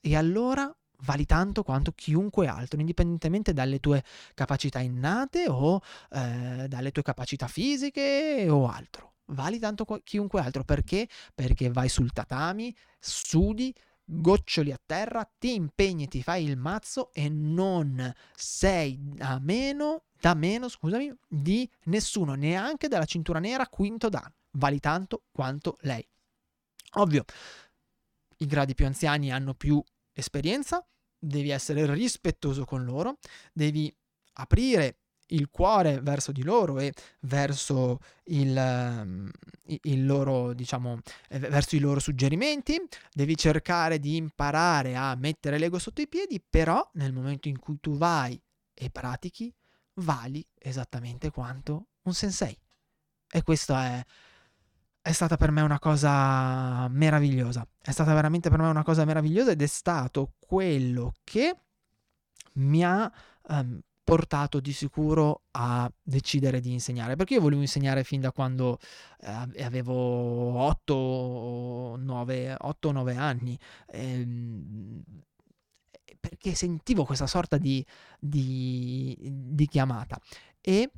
E 0.01 0.17
allora 0.17 0.75
vali 1.01 1.27
tanto 1.27 1.63
quanto 1.63 1.93
chiunque 1.93 2.47
altro, 2.47 2.81
indipendentemente 2.81 3.53
dalle 3.53 3.81
tue 3.81 4.03
capacità 4.35 4.81
innate 4.81 5.49
o 5.49 5.81
eh, 6.11 6.67
dalle 6.69 6.93
tue 6.93 7.03
capacità 7.03 7.49
fisiche 7.49 8.47
o 8.49 8.69
altro. 8.69 9.15
Vali 9.27 9.59
tanto 9.59 9.85
qu- 9.85 10.03
chiunque 10.05 10.41
altro 10.41 10.65
perché? 10.65 11.09
Perché 11.35 11.71
vai 11.71 11.89
sul 11.89 12.13
tatami, 12.13 12.75
sudi, 12.99 13.75
goccioli 14.05 14.71
a 14.71 14.81
terra, 14.85 15.29
ti 15.39 15.55
impegni, 15.55 16.07
ti 16.07 16.23
fai 16.23 16.45
il 16.45 16.57
mazzo 16.57 17.13
e 17.13 17.29
non 17.29 18.13
sei 18.35 19.15
a 19.19 19.39
meno, 19.41 20.05
da 20.27 20.35
meno, 20.35 20.69
scusami, 20.69 21.15
di 21.29 21.71
nessuno, 21.85 22.35
neanche 22.35 22.89
della 22.89 23.05
cintura 23.05 23.39
nera 23.39 23.69
quinto 23.69 24.09
dan 24.09 24.29
vali 24.53 24.81
tanto 24.81 25.23
quanto 25.31 25.77
lei. 25.83 26.05
Ovvio, 26.95 27.25
i 28.39 28.47
gradi 28.47 28.75
più 28.75 28.87
anziani 28.87 29.31
hanno 29.31 29.55
più 29.55 29.81
esperienza, 30.13 30.85
devi 31.17 31.51
essere 31.51 31.87
rispettoso 31.95 32.65
con 32.65 32.85
loro, 32.85 33.19
devi 33.53 33.95
aprire 34.39 34.97
il 35.31 35.49
cuore 35.49 36.01
verso 36.01 36.33
di 36.33 36.43
loro 36.43 36.81
e 36.81 36.93
verso 37.21 38.01
il, 38.25 38.57
ehm, 38.57 39.31
il, 39.83 40.07
loro, 40.07 40.55
diciamo, 40.55 40.99
eh, 41.29 41.39
verso 41.39 41.77
i 41.77 41.81
loro 41.81 42.01
suggerimenti, 42.01 42.81
devi 43.13 43.37
cercare 43.37 44.01
di 44.01 44.17
imparare 44.17 44.97
a 44.97 45.15
mettere 45.15 45.59
l'ego 45.59 45.79
sotto 45.79 46.01
i 46.01 46.09
piedi, 46.09 46.43
però 46.43 46.85
nel 46.95 47.13
momento 47.13 47.47
in 47.47 47.61
cui 47.61 47.79
tu 47.81 47.97
vai 47.97 48.41
e 48.75 48.91
pratichi, 48.91 49.55
vali 49.97 50.47
esattamente 50.59 51.31
quanto 51.31 51.89
un 52.03 52.15
sensei. 52.15 52.57
E 53.29 53.43
questo 53.43 53.75
è, 53.75 54.03
è 55.01 55.13
stata 55.13 55.37
per 55.37 55.51
me 55.51 55.63
una 55.63 55.79
cosa 55.79 56.89
meravigliosa. 56.89 57.67
È 57.81 57.91
stata 57.91 58.15
veramente 58.15 58.51
per 58.51 58.59
me 58.59 58.69
una 58.69 58.85
cosa 58.85 59.05
meravigliosa 59.05 59.51
ed 59.51 59.63
è 59.63 59.67
stato 59.67 60.35
quello 60.39 61.15
che 61.25 61.57
mi 62.55 62.85
ha 62.85 63.13
um, 63.49 63.81
portato 64.07 64.61
di 64.61 64.73
sicuro 64.73 65.43
a 65.51 65.91
decidere 66.01 66.61
di 66.61 66.73
insegnare. 66.73 67.17
Perché 67.17 67.35
io 67.35 67.41
volevo 67.41 67.61
insegnare 67.61 68.05
fin 68.05 68.21
da 68.21 68.31
quando 68.31 68.79
eh, 69.21 69.63
avevo 69.65 69.95
8 70.61 71.97
9, 71.99 72.57
8 72.57 72.93
9 72.93 73.17
anni. 73.17 73.59
Ehm, 73.89 74.96
perché 76.47 76.55
sentivo 76.55 77.05
questa 77.05 77.27
sorta 77.27 77.59
di, 77.59 77.85
di, 78.21 79.17
di 79.21 79.67
chiamata. 79.67 80.21
E 80.61 80.91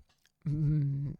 mh, 0.43 0.51
mm, 0.51 1.11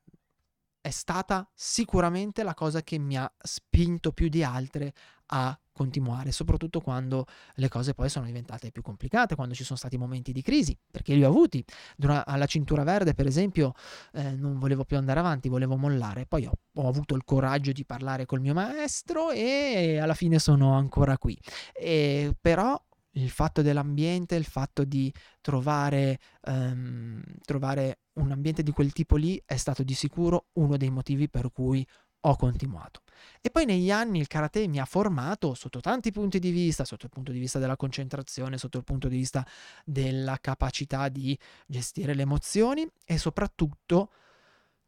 è 0.81 0.91
stata 0.91 1.49
sicuramente 1.55 2.43
la 2.43 2.55
cosa 2.55 2.83
che 2.83 2.99
mi 2.99 3.17
ha 3.17 3.31
spinto 3.39 4.13
più 4.13 4.29
di 4.29 4.43
altre 4.43 4.93
a 5.31 5.59
continuare, 5.73 6.33
soprattutto 6.33 6.81
quando 6.81 7.27
le 7.55 7.69
cose 7.69 7.95
poi 7.95 8.09
sono 8.09 8.27
diventate 8.27 8.71
più 8.71 8.83
complicate, 8.83 9.35
quando 9.35 9.55
ci 9.55 9.65
sono 9.65 9.79
stati 9.79 9.97
momenti 9.97 10.33
di 10.33 10.43
crisi, 10.43 10.77
perché 10.91 11.15
li 11.15 11.25
ho 11.25 11.29
avuti. 11.29 11.65
Durante, 11.97 12.31
alla 12.31 12.47
cintura 12.47 12.83
verde, 12.83 13.15
per 13.15 13.27
esempio, 13.27 13.73
eh, 14.13 14.33
non 14.33 14.59
volevo 14.59 14.85
più 14.85 14.97
andare 14.97 15.21
avanti, 15.21 15.49
volevo 15.49 15.77
mollare. 15.77 16.27
Poi 16.27 16.47
ho, 16.47 16.53
ho, 16.75 16.89
avuto 16.89 17.15
il 17.15 17.25
coraggio 17.25 17.73
di 17.73 17.85
parlare 17.85 18.27
col 18.27 18.41
mio 18.41 18.55
maestro 18.55 19.31
e 19.31 19.99
alla 19.99 20.15
fine 20.15 20.39
sono 20.39 20.73
ancora 20.73 21.17
qui. 21.19 21.39
E, 21.73 22.35
però 22.41 22.81
il 23.23 23.31
fatto 23.31 23.63
dell'ambiente, 23.63 24.35
il 24.35 24.45
fatto 24.45 24.85
di 24.85 25.13
trovare, 25.41 26.19
um, 26.47 27.23
trovare 27.45 28.01
un 28.15 28.31
ambiente 28.31 28.63
di 28.63 28.71
quel 28.71 28.93
tipo 28.93 29.17
lì 29.17 29.41
è 29.45 29.57
stato 29.57 29.83
di 29.83 29.95
sicuro 29.95 30.47
uno 30.55 30.77
dei 30.77 30.91
motivi 30.91 31.29
per 31.29 31.51
cui 31.53 31.87
ho 32.21 32.37
continuato. 32.37 33.03
E 33.41 33.51
poi 33.51 33.65
negli 33.65 33.91
anni 33.91 34.19
il 34.19 34.27
karate 34.27 34.67
mi 34.69 34.79
ha 34.79 34.85
formato 34.85 35.55
sotto 35.55 35.81
tanti 35.81 36.13
punti 36.13 36.39
di 36.39 36.51
vista, 36.51 36.85
sotto 36.85 37.07
il 37.07 37.11
punto 37.13 37.33
di 37.33 37.39
vista 37.39 37.59
della 37.59 37.77
concentrazione, 37.77 38.59
sotto 38.59 38.79
il 38.79 38.85
punto 38.85 39.09
di 39.09 39.17
vista 39.17 39.47
della 39.85 40.39
capacità 40.41 41.09
di 41.09 41.39
gestire 41.67 42.15
le 42.15 42.23
emozioni 42.23 42.89
e 43.05 43.19
soprattutto 43.19 44.11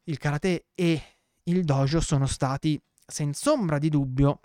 il 0.03 0.17
karate 0.17 0.65
e 0.73 1.01
il 1.43 1.63
dojo 1.63 1.99
sono 2.01 2.25
stati 2.25 2.81
senza 3.05 3.51
ombra 3.51 3.77
di 3.77 3.89
dubbio 3.89 4.39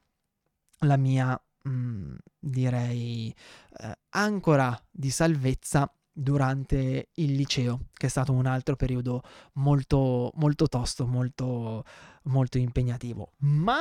la 0.80 0.96
mia 0.96 1.40
mm, 1.66 2.14
direi, 2.38 3.34
eh, 3.78 3.98
ancora 4.10 4.78
di 4.90 5.10
salvezza 5.10 5.90
durante 6.12 7.10
il 7.14 7.32
liceo, 7.34 7.88
che 7.92 8.06
è 8.06 8.08
stato 8.08 8.32
un 8.32 8.46
altro 8.46 8.74
periodo 8.76 9.22
molto, 9.54 10.30
molto 10.36 10.66
tosto, 10.66 11.06
molto, 11.06 11.84
molto 12.24 12.58
impegnativo. 12.58 13.34
Ma 13.38 13.76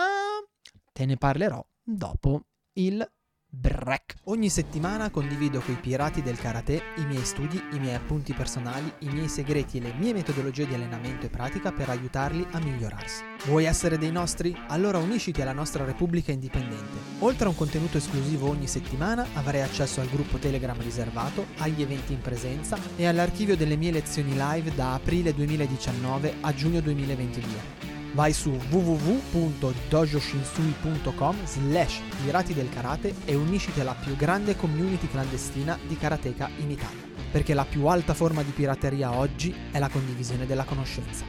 te 0.91 1.05
ne 1.05 1.17
parlerò 1.17 1.65
dopo 1.81 2.47
il 2.73 3.09
break. 3.55 4.15
Ogni 4.25 4.49
settimana 4.49 5.09
condivido 5.09 5.59
con 5.59 5.73
i 5.73 5.77
pirati 5.77 6.21
del 6.21 6.37
karate 6.37 6.81
i 6.97 7.05
miei 7.05 7.23
studi, 7.23 7.61
i 7.71 7.79
miei 7.79 7.95
appunti 7.95 8.33
personali, 8.33 8.91
i 8.99 9.09
miei 9.09 9.27
segreti 9.27 9.77
e 9.77 9.81
le 9.81 9.93
mie 9.97 10.13
metodologie 10.13 10.67
di 10.67 10.73
allenamento 10.73 11.25
e 11.25 11.29
pratica 11.29 11.71
per 11.71 11.89
aiutarli 11.89 12.45
a 12.51 12.59
migliorarsi. 12.59 13.23
Vuoi 13.45 13.65
essere 13.65 13.97
dei 13.97 14.11
nostri? 14.11 14.55
Allora 14.67 14.97
unisciti 14.97 15.41
alla 15.41 15.53
nostra 15.53 15.85
Repubblica 15.85 16.31
Indipendente. 16.31 16.97
Oltre 17.19 17.45
a 17.45 17.49
un 17.49 17.55
contenuto 17.55 17.97
esclusivo 17.97 18.49
ogni 18.49 18.67
settimana, 18.67 19.25
avrai 19.33 19.61
accesso 19.61 20.01
al 20.01 20.09
gruppo 20.09 20.37
Telegram 20.37 20.79
riservato, 20.81 21.45
agli 21.57 21.81
eventi 21.81 22.13
in 22.13 22.21
presenza 22.21 22.77
e 22.95 23.07
all'archivio 23.07 23.55
delle 23.55 23.75
mie 23.75 23.91
lezioni 23.91 24.33
live 24.35 24.73
da 24.75 24.93
aprile 24.93 25.33
2019 25.33 26.35
a 26.41 26.53
giugno 26.53 26.81
2022 26.81 27.94
vai 28.15 28.33
su 28.33 28.49
www.dojoshinsui.com 28.49 31.45
slash 31.45 32.01
pirati 32.23 32.55
del 32.55 32.69
karate 32.69 33.13
e 33.25 33.35
unisciti 33.35 33.81
alla 33.81 33.93
più 33.93 34.15
grande 34.15 34.55
community 34.55 35.07
clandestina 35.07 35.77
di 35.85 35.95
karateka 35.97 36.49
in 36.57 36.71
Italia, 36.71 37.03
perché 37.31 37.53
la 37.53 37.65
più 37.65 37.85
alta 37.85 38.15
forma 38.15 38.41
di 38.41 38.49
pirateria 38.51 39.11
oggi 39.11 39.53
è 39.71 39.77
la 39.77 39.89
condivisione 39.89 40.47
della 40.47 40.63
conoscenza. 40.63 41.23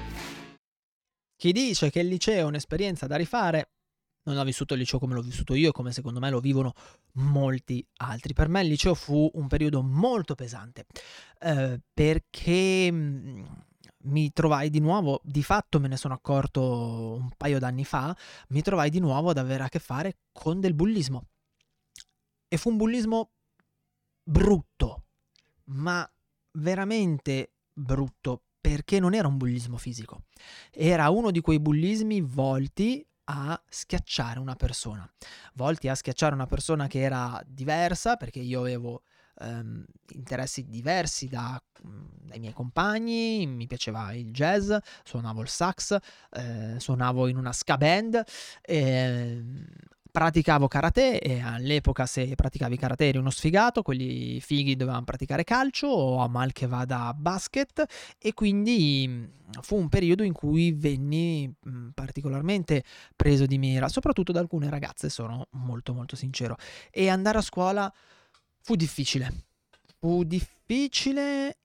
Chi 1.37 1.53
dice 1.53 1.90
che 1.90 2.01
il 2.01 2.07
liceo 2.07 2.38
è 2.38 2.44
un'esperienza 2.44 3.07
da 3.07 3.16
rifare 3.16 3.72
non 4.27 4.38
ha 4.38 4.44
vissuto 4.44 4.75
il 4.75 4.81
liceo 4.81 4.99
come 4.99 5.14
l'ho 5.14 5.22
vissuto 5.22 5.55
io 5.55 5.68
e 5.68 5.72
come 5.72 5.92
secondo 5.92 6.18
me 6.18 6.31
lo 6.31 6.40
vivono 6.40 6.72
molti 7.14 7.87
altri. 7.99 8.33
Per 8.33 8.49
me 8.49 8.62
il 8.62 8.68
liceo 8.68 8.94
fu 8.94 9.31
un 9.35 9.46
periodo 9.46 9.83
molto 9.83 10.35
pesante 10.35 10.87
eh, 11.40 11.81
perché 11.92 12.90
mm, 12.90 13.44
mi 14.07 14.33
trovai 14.33 14.71
di 14.71 14.81
nuovo, 14.81 15.21
di 15.23 15.42
fatto 15.42 15.79
me 15.81 15.88
ne 15.88 15.97
sono 15.97 16.14
accorto 16.14 17.14
un 17.21 17.31
paio 17.37 17.59
d'anni 17.59 17.85
fa, 17.85 18.16
mi 18.49 18.62
trovai 18.62 18.90
di 18.90 19.01
nuovo 19.01 19.31
ad 19.31 19.38
avere 19.38 19.64
a 19.64 19.69
che 19.69 19.79
fare 19.79 20.19
con 20.33 20.61
del 20.61 20.75
bullismo. 20.75 21.27
E 22.49 22.57
fu 22.57 22.71
un 22.71 22.77
bullismo 22.77 23.31
brutto, 24.23 25.05
ma 25.64 26.09
veramente 26.53 27.53
brutto, 27.73 28.42
perché 28.61 28.99
non 28.99 29.14
era 29.14 29.29
un 29.29 29.37
bullismo 29.37 29.77
fisico, 29.77 30.25
era 30.71 31.11
uno 31.11 31.31
di 31.31 31.40
quei 31.40 31.61
bullismi 31.61 32.21
volti 32.21 33.07
a 33.29 33.61
schiacciare 33.69 34.38
una 34.38 34.55
persona, 34.55 35.09
volti 35.55 35.88
a 35.88 35.95
schiacciare 35.95 36.35
una 36.35 36.47
persona 36.47 36.87
che 36.87 37.01
era 37.01 37.42
diversa, 37.47 38.16
perché 38.16 38.38
io 38.38 38.61
avevo 38.61 39.03
ehm, 39.40 39.85
interessi 40.12 40.66
diversi 40.68 41.29
da, 41.29 41.61
mm, 41.87 42.05
dai 42.22 42.38
miei 42.38 42.53
compagni, 42.53 43.46
mi 43.46 43.66
piaceva 43.66 44.12
il 44.12 44.31
jazz, 44.31 44.72
suonavo 45.05 45.42
il 45.42 45.49
sax, 45.49 45.96
eh, 46.33 46.75
suonavo 46.79 47.29
in 47.29 47.37
una 47.37 47.53
ska 47.53 47.77
band, 47.77 48.22
eh, 48.62 49.42
praticavo 50.16 50.66
karate 50.66 51.20
e 51.20 51.42
all'epoca 51.42 52.07
se 52.07 52.35
praticavi 52.35 52.79
karate 52.79 53.09
eri 53.09 53.18
uno 53.18 53.29
sfigato, 53.29 53.83
quelli 53.83 54.40
fighi 54.40 54.75
dovevano 54.75 55.05
praticare 55.05 55.44
calcio 55.44 55.88
o 55.88 56.20
a 56.20 56.27
mal 56.27 56.53
che 56.53 56.66
vada 56.66 57.12
basket 57.12 57.85
e 58.18 58.33
quindi 58.33 59.05
mm, 59.07 59.25
fu 59.61 59.77
un 59.77 59.90
periodo 59.90 60.22
in 60.22 60.33
cui 60.33 60.72
venni 60.72 61.46
mm, 61.68 61.88
particolarmente 61.90 62.83
preso 63.14 63.44
di 63.44 63.59
mira, 63.59 63.90
soprattutto 63.90 64.33
da 64.33 64.40
alcune 64.40 64.70
ragazze, 64.70 65.11
sono 65.11 65.49
molto 65.51 65.92
molto 65.92 66.16
sincero. 66.16 66.57
E 66.90 67.11
andare 67.11 67.37
a 67.37 67.42
scuola 67.42 67.92
fu 68.66 68.74
difficile. 68.74 69.33
Fu 70.00 70.24
difficile 70.24 71.59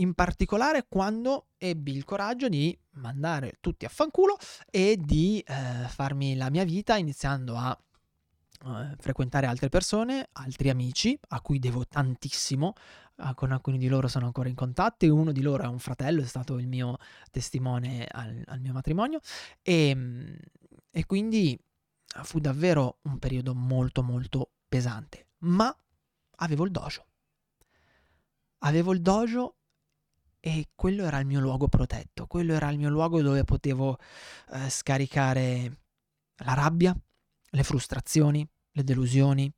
in 0.00 0.14
particolare 0.14 0.86
quando 0.88 1.50
ebbi 1.56 1.94
il 1.94 2.04
coraggio 2.04 2.48
di 2.48 2.76
mandare 2.94 3.58
tutti 3.60 3.84
a 3.84 3.88
fanculo 3.88 4.36
e 4.68 4.96
di 4.98 5.38
eh, 5.46 5.86
farmi 5.86 6.34
la 6.34 6.50
mia 6.50 6.64
vita 6.64 6.96
iniziando 6.96 7.54
a 7.54 7.78
eh, 8.66 8.96
frequentare 8.98 9.46
altre 9.46 9.68
persone, 9.68 10.28
altri 10.32 10.70
amici 10.70 11.16
a 11.28 11.40
cui 11.40 11.60
devo 11.60 11.86
tantissimo, 11.86 12.72
con 13.34 13.52
alcuni 13.52 13.78
di 13.78 13.86
loro 13.86 14.08
sono 14.08 14.26
ancora 14.26 14.48
in 14.48 14.56
contatto 14.56 15.04
uno 15.12 15.30
di 15.30 15.40
loro 15.40 15.62
è 15.62 15.66
un 15.66 15.78
fratello, 15.78 16.22
è 16.22 16.26
stato 16.26 16.58
il 16.58 16.66
mio 16.66 16.98
testimone 17.30 18.08
al, 18.10 18.42
al 18.46 18.60
mio 18.60 18.72
matrimonio 18.72 19.20
e, 19.62 19.88
ehm, 19.90 20.36
e 20.90 21.06
quindi 21.06 21.56
fu 22.22 22.40
davvero 22.40 22.98
un 23.02 23.20
periodo 23.20 23.54
molto 23.54 24.02
molto 24.02 24.50
pesante, 24.68 25.26
ma 25.38 25.72
avevo 26.38 26.64
il 26.64 26.70
dojo. 26.70 27.06
Avevo 28.58 28.92
il 28.92 29.00
dojo 29.00 29.56
e 30.40 30.68
quello 30.74 31.04
era 31.04 31.18
il 31.18 31.26
mio 31.26 31.40
luogo 31.40 31.68
protetto, 31.68 32.26
quello 32.26 32.54
era 32.54 32.70
il 32.70 32.78
mio 32.78 32.88
luogo 32.88 33.22
dove 33.22 33.44
potevo 33.44 33.98
eh, 34.52 34.68
scaricare 34.68 35.78
la 36.44 36.54
rabbia, 36.54 36.96
le 37.50 37.62
frustrazioni, 37.62 38.46
le 38.72 38.84
delusioni. 38.84 39.52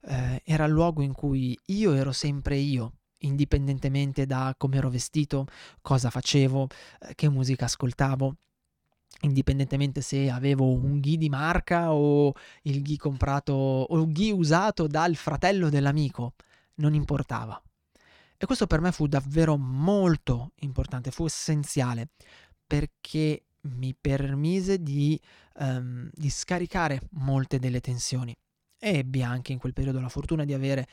Eh, 0.00 0.42
era 0.44 0.64
il 0.64 0.72
luogo 0.72 1.02
in 1.02 1.12
cui 1.12 1.58
io 1.66 1.92
ero 1.92 2.12
sempre 2.12 2.56
io, 2.56 2.92
indipendentemente 3.20 4.26
da 4.26 4.54
come 4.56 4.76
ero 4.76 4.90
vestito, 4.90 5.46
cosa 5.80 6.08
facevo, 6.10 6.68
eh, 7.00 7.14
che 7.14 7.28
musica 7.28 7.64
ascoltavo, 7.64 8.36
indipendentemente 9.22 10.00
se 10.00 10.30
avevo 10.30 10.72
un 10.72 11.00
ghi 11.00 11.16
di 11.16 11.28
marca 11.28 11.92
o 11.92 12.32
il 12.62 12.82
ghi 12.82 12.96
comprato 12.96 13.52
o 13.52 13.98
il 13.98 14.12
ghi 14.12 14.30
usato 14.30 14.86
dal 14.86 15.16
fratello 15.16 15.68
dell'amico, 15.68 16.34
non 16.76 16.94
importava. 16.94 17.60
E 18.36 18.46
questo 18.46 18.66
per 18.66 18.80
me 18.80 18.92
fu 18.92 19.08
davvero 19.08 19.56
molto 19.56 20.52
importante, 20.60 21.10
fu 21.10 21.24
essenziale, 21.24 22.10
perché 22.66 23.46
mi 23.62 23.96
permise 24.00 24.80
di, 24.80 25.20
um, 25.56 26.08
di 26.12 26.30
scaricare 26.30 27.00
molte 27.12 27.58
delle 27.58 27.80
tensioni. 27.80 28.36
E 28.80 28.98
ebbi 28.98 29.22
anche 29.24 29.52
in 29.52 29.58
quel 29.58 29.72
periodo 29.72 30.00
la 30.00 30.08
fortuna 30.08 30.44
di 30.44 30.54
avere 30.54 30.86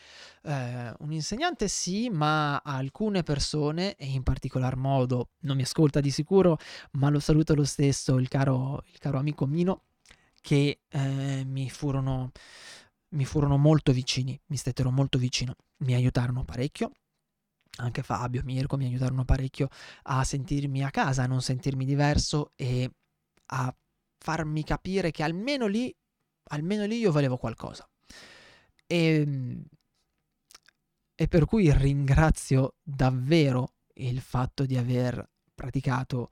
eh, 0.44 0.92
un 1.00 1.12
insegnante, 1.12 1.68
sì, 1.68 2.10
ma 2.10 2.58
alcune 2.58 3.22
persone, 3.22 3.96
e 3.96 4.08
in 4.08 4.24
particolar 4.24 4.76
modo, 4.76 5.30
non 5.42 5.56
mi 5.56 5.62
ascolta 5.62 6.00
di 6.00 6.10
sicuro, 6.10 6.58
ma 6.94 7.10
lo 7.10 7.20
saluto 7.20 7.54
lo 7.54 7.64
stesso, 7.64 8.18
il 8.18 8.28
caro, 8.28 8.84
il 8.92 8.98
caro 8.98 9.20
amico 9.20 9.46
Mino, 9.46 9.84
che 10.42 10.82
eh, 10.88 11.44
mi, 11.46 11.70
furono, 11.70 12.32
mi 13.10 13.26
furono 13.26 13.58
molto 13.58 13.92
vicini, 13.92 14.40
mi 14.48 14.58
stettero 14.58 14.90
molto 14.92 15.18
vicino, 15.20 15.56
mi 15.78 15.94
aiutarono 15.94 16.44
parecchio. 16.44 16.92
Anche 17.78 18.04
Fabio, 18.04 18.42
Mirko 18.46 18.78
mi 18.78 18.86
aiutarono 18.86 19.26
parecchio 19.26 19.68
a 20.04 20.24
sentirmi 20.24 20.84
a 20.84 20.92
casa, 20.92 21.24
a 21.24 21.28
non 21.28 21.42
sentirmi 21.42 21.84
diverso 21.84 22.54
e 22.56 22.90
a 23.48 23.76
farmi 24.18 24.64
capire 24.64 25.12
che 25.12 25.24
almeno 25.24 25.68
lì, 25.68 25.94
almeno 26.50 26.86
lì 26.86 26.98
io 26.98 27.12
valevo 27.12 27.38
qualcosa. 27.38 27.88
E, 28.88 28.98
ehm, 28.98 29.64
e 31.16 31.28
per 31.28 31.46
cui 31.46 31.72
ringrazio 31.72 32.76
davvero 32.84 33.76
il 33.96 34.20
fatto 34.20 34.66
di 34.66 34.76
aver 34.76 35.28
praticato 35.54 36.30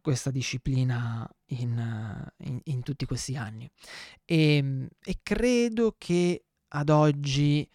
questa 0.00 0.30
disciplina 0.30 1.28
in, 1.46 2.32
in, 2.38 2.60
in 2.64 2.82
tutti 2.82 3.04
questi 3.06 3.36
anni. 3.36 3.70
E, 4.24 4.56
ehm, 4.56 4.88
e 5.02 5.18
credo 5.22 5.94
che 5.98 6.44
ad 6.68 6.88
oggi 6.88 7.68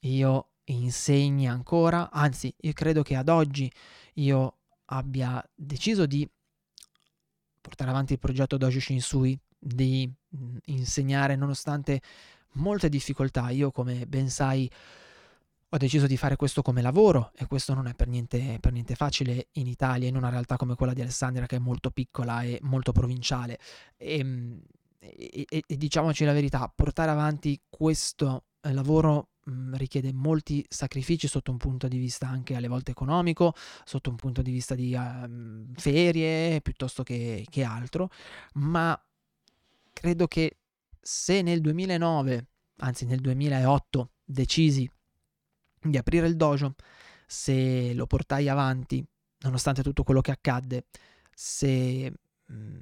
io 0.00 0.48
insegni 0.64 1.48
ancora, 1.48 2.10
anzi 2.10 2.54
io 2.60 2.72
credo 2.72 3.02
che 3.02 3.16
ad 3.16 3.28
oggi 3.28 3.70
io 4.14 4.58
abbia 4.86 5.42
deciso 5.54 6.06
di 6.06 6.28
portare 7.60 7.90
avanti 7.90 8.12
il 8.12 8.18
progetto 8.18 8.56
Dojo 8.56 8.80
Shinsui, 8.80 9.38
di 9.64 10.10
mh, 10.28 10.56
insegnare 10.66 11.36
nonostante 11.36 12.00
molte 12.52 12.88
difficoltà. 12.88 13.50
Io 13.50 13.70
come 13.70 14.06
ben 14.06 14.28
sai 14.28 14.70
ho 15.74 15.76
deciso 15.76 16.06
di 16.06 16.16
fare 16.16 16.36
questo 16.36 16.62
come 16.62 16.82
lavoro 16.82 17.32
e 17.34 17.46
questo 17.46 17.74
non 17.74 17.88
è 17.88 17.94
per 17.94 18.06
niente, 18.06 18.58
per 18.60 18.72
niente 18.72 18.94
facile 18.94 19.48
in 19.52 19.66
Italia, 19.66 20.06
in 20.06 20.14
una 20.14 20.28
realtà 20.28 20.56
come 20.56 20.76
quella 20.76 20.92
di 20.92 21.00
Alessandria 21.00 21.46
che 21.46 21.56
è 21.56 21.58
molto 21.58 21.90
piccola 21.90 22.42
e 22.42 22.58
molto 22.62 22.92
provinciale. 22.92 23.58
E, 23.96 24.62
e, 25.00 25.46
e, 25.48 25.62
e 25.66 25.76
diciamoci 25.76 26.24
la 26.24 26.32
verità, 26.32 26.72
portare 26.72 27.10
avanti 27.10 27.60
questo 27.68 28.44
eh, 28.60 28.72
lavoro 28.72 29.30
mhmm, 29.46 29.74
richiede 29.74 30.12
molti 30.12 30.64
sacrifici 30.68 31.26
sotto 31.26 31.50
un 31.50 31.56
punto 31.56 31.88
di 31.88 31.98
vista 31.98 32.28
anche 32.28 32.54
alle 32.54 32.68
volte 32.68 32.92
economico, 32.92 33.52
sotto 33.84 34.10
un 34.10 34.16
punto 34.16 34.42
di 34.42 34.52
vista 34.52 34.76
di 34.76 34.94
uh, 34.94 35.72
ferie 35.74 36.60
piuttosto 36.60 37.02
che, 37.02 37.44
che 37.50 37.64
altro, 37.64 38.10
ma 38.54 38.96
credo 40.04 40.28
che 40.28 40.58
se 41.00 41.40
nel 41.40 41.62
2009, 41.62 42.46
anzi 42.80 43.06
nel 43.06 43.20
2008, 43.20 44.10
decisi 44.22 44.86
di 45.80 45.96
aprire 45.96 46.26
il 46.26 46.36
dojo, 46.36 46.74
se 47.26 47.94
lo 47.94 48.06
portai 48.06 48.50
avanti, 48.50 49.02
nonostante 49.38 49.82
tutto 49.82 50.02
quello 50.02 50.20
che 50.20 50.30
accadde, 50.30 50.84
se 51.34 52.12
mh, 52.44 52.78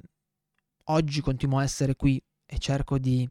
oggi 0.85 1.21
continuo 1.21 1.59
a 1.59 1.63
essere 1.63 1.95
qui 1.95 2.21
e 2.45 2.57
cerco 2.57 2.97
di 2.97 3.25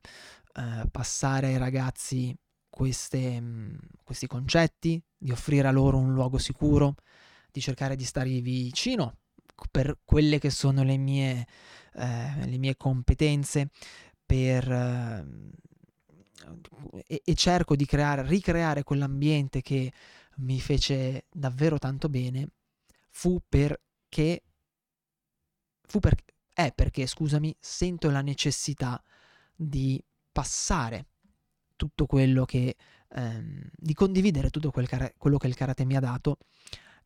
uh, 0.55 0.89
passare 0.91 1.49
ai 1.49 1.59
ragazzi 1.59 2.35
queste, 2.71 3.39
mm, 3.39 3.75
questi 4.03 4.27
concetti, 4.27 5.03
di 5.19 5.33
offrire 5.33 5.69
a 5.69 5.71
loro 5.71 5.99
un 5.99 6.15
luogo 6.15 6.39
sicuro, 6.39 6.95
di 7.51 7.61
cercare 7.61 7.95
di 7.95 8.05
stare 8.05 8.41
vicino 8.41 9.19
per 9.71 9.99
quelle 10.03 10.39
che 10.39 10.49
sono 10.49 10.83
le 10.83 10.97
mie, 10.97 11.47
eh, 11.95 12.47
le 12.47 12.59
mie 12.59 12.77
competenze, 12.77 13.71
per, 14.25 14.71
eh, 14.71 15.25
e, 17.07 17.23
e, 17.25 17.35
cerco 17.35 17.77
di 17.77 17.87
creare, 17.87 18.27
ricreare 18.27 18.83
quell'ambiente 18.83 19.61
che 19.61 19.93
mi 20.37 20.61
fece 20.61 21.27
davvero 21.31 21.79
tanto 21.79 22.09
bene, 22.09 22.49
fu 23.11 23.41
perché, 23.49 24.43
fu 25.83 25.99
per, 26.01 26.15
è 26.53 26.73
perché, 26.73 27.07
scusami, 27.07 27.55
sento 27.59 28.11
la 28.11 28.23
necessità 28.23 29.03
di 29.55 30.03
passare 30.33 31.07
tutto 31.77 32.07
quello 32.07 32.45
che, 32.45 32.77
ehm, 33.09 33.71
di 33.77 33.95
condividere 33.95 34.51
tutto 34.51 34.71
quel 34.71 34.89
cara- 34.89 35.13
quello 35.17 35.37
che 35.39 35.47
il 35.49 35.55
karate 35.55 35.85
mi 35.85 35.97
ha 35.97 36.01
dato 36.01 36.39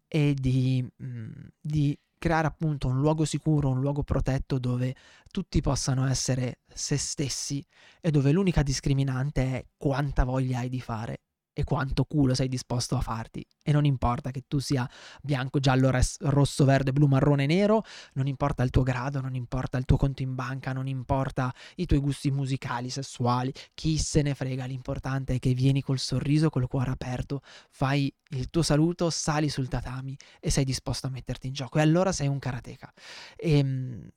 e 0.09 0.35
di, 0.35 0.87
mh, 0.97 1.07
mm, 1.07 1.31
di 1.61 1.99
creare 2.27 2.49
appunto 2.49 2.89
un 2.89 2.99
luogo 2.99 3.25
sicuro, 3.25 3.69
un 3.69 3.81
luogo 3.81 4.03
protetto 4.03 4.59
dove 4.59 4.97
tutti 5.31 5.61
possano 5.61 6.09
essere 6.09 6.63
se 6.67 6.97
stessi 6.97 7.65
e 8.01 8.11
dove 8.11 8.33
l'unica 8.33 8.65
discriminante 8.65 9.43
è 9.43 9.67
quanta 9.77 10.25
voglia 10.25 10.59
hai 10.59 10.69
di 10.69 10.81
fare 10.81 11.26
e 11.59 11.65
quanto 11.65 12.05
culo 12.05 12.35
sei 12.35 12.49
disposto 12.49 12.97
a 12.97 13.01
farti. 13.01 13.43
E 13.63 13.73
non 13.73 13.87
importa 13.87 14.31
che 14.31 14.45
tu 14.47 14.59
sia 14.59 14.87
bianco, 15.23 15.59
giallo, 15.59 15.91
rosso, 16.19 16.67
verde, 16.67 16.93
blu, 16.93 17.07
marrone, 17.07 17.47
nero, 17.47 17.83
non 18.13 18.27
importa 18.27 18.63
il 18.63 18.69
tuo 18.69 18.83
grado, 18.83 19.23
non 19.23 19.35
importa 19.35 19.79
il 19.79 19.87
tuo 19.87 19.97
conto 19.97 20.21
in 20.21 20.35
banca, 20.35 20.75
non 20.75 20.87
importa 20.87 21.51
i 21.77 21.87
tuoi 21.87 22.01
gusti 22.01 22.31
musicali, 22.31 22.91
sessuali, 22.91 23.55
chi 23.73 23.97
se 23.97 24.21
ne 24.21 24.35
frega, 24.35 24.67
l'importante 24.67 25.37
è 25.37 25.39
che 25.39 25.55
vieni 25.55 25.81
col 25.81 25.99
sorriso, 25.99 26.51
col 26.51 26.69
cuore 26.69 26.91
aperto, 26.91 27.41
fai 27.71 28.15
il 28.33 28.51
tuo 28.51 28.61
saluto, 28.61 29.09
sali 29.09 29.49
sul 29.49 29.69
tatami 29.69 30.15
e 30.39 30.51
sei 30.51 30.65
disposto 30.65 31.07
a 31.07 31.11
metterti 31.11 31.47
in 31.47 31.55
gioco. 31.55 31.79
E 31.79 31.81
allora 31.81 32.13
sei 32.13 32.29
un 32.29 32.39
karateka. 32.39 32.93
E, 33.35 33.59
ehm, 33.59 34.09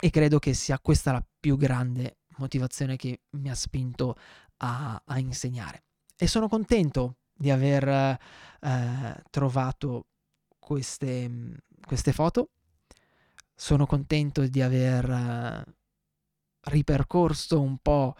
e 0.00 0.10
credo 0.10 0.38
che 0.38 0.54
sia 0.54 0.78
questa 0.80 1.12
la 1.12 1.26
più 1.38 1.58
grande 1.58 2.20
motivazione 2.38 2.96
che 2.96 3.20
mi 3.32 3.50
ha 3.50 3.54
spinto 3.54 4.16
a, 4.58 5.00
a 5.04 5.18
insegnare 5.18 5.83
e 6.16 6.26
sono 6.26 6.48
contento 6.48 7.16
di 7.32 7.50
aver 7.50 7.88
eh, 7.88 9.22
trovato 9.30 10.06
queste, 10.58 11.56
queste, 11.84 12.12
foto. 12.12 12.50
Sono 13.54 13.86
contento 13.86 14.46
di 14.46 14.62
aver 14.62 15.08
eh, 15.08 15.64
ripercorso 16.62 17.60
un 17.60 17.78
po' 17.78 18.14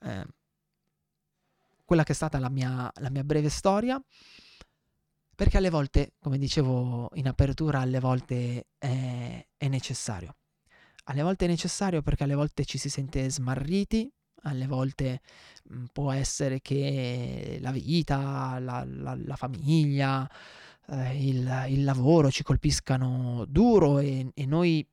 eh, 0.00 0.26
quella 1.84 2.04
che 2.04 2.12
è 2.12 2.14
stata 2.14 2.38
la 2.38 2.48
mia, 2.48 2.90
la 2.96 3.10
mia 3.10 3.24
breve 3.24 3.48
storia. 3.48 4.00
Perché 5.34 5.56
alle 5.56 5.70
volte, 5.70 6.12
come 6.20 6.36
dicevo 6.36 7.08
in 7.14 7.26
apertura, 7.26 7.80
alle 7.80 7.98
volte 7.98 8.66
è, 8.76 9.46
è 9.56 9.68
necessario. 9.68 10.36
Alle 11.04 11.22
volte 11.22 11.46
è 11.46 11.48
necessario 11.48 12.02
perché 12.02 12.24
alle 12.24 12.34
volte 12.34 12.66
ci 12.66 12.76
si 12.76 12.90
sente 12.90 13.28
smarriti, 13.30 14.12
alle 14.42 14.66
volte 14.66 15.20
mh, 15.64 15.84
può 15.92 16.12
essere 16.12 16.60
che 16.60 17.58
la 17.60 17.72
vita, 17.72 18.58
la, 18.58 18.84
la, 18.86 19.16
la 19.22 19.36
famiglia, 19.36 20.28
eh, 20.88 21.28
il, 21.28 21.66
il, 21.68 21.84
lavoro 21.84 22.30
ci 22.30 22.42
colpiscano 22.42 23.44
duro 23.48 23.98
e, 23.98 24.30
e 24.34 24.46
noi 24.46 24.86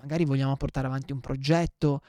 magari 0.00 0.24
vogliamo 0.24 0.56
portare 0.56 0.86
avanti 0.86 1.12
un 1.12 1.20
progetto 1.20 2.02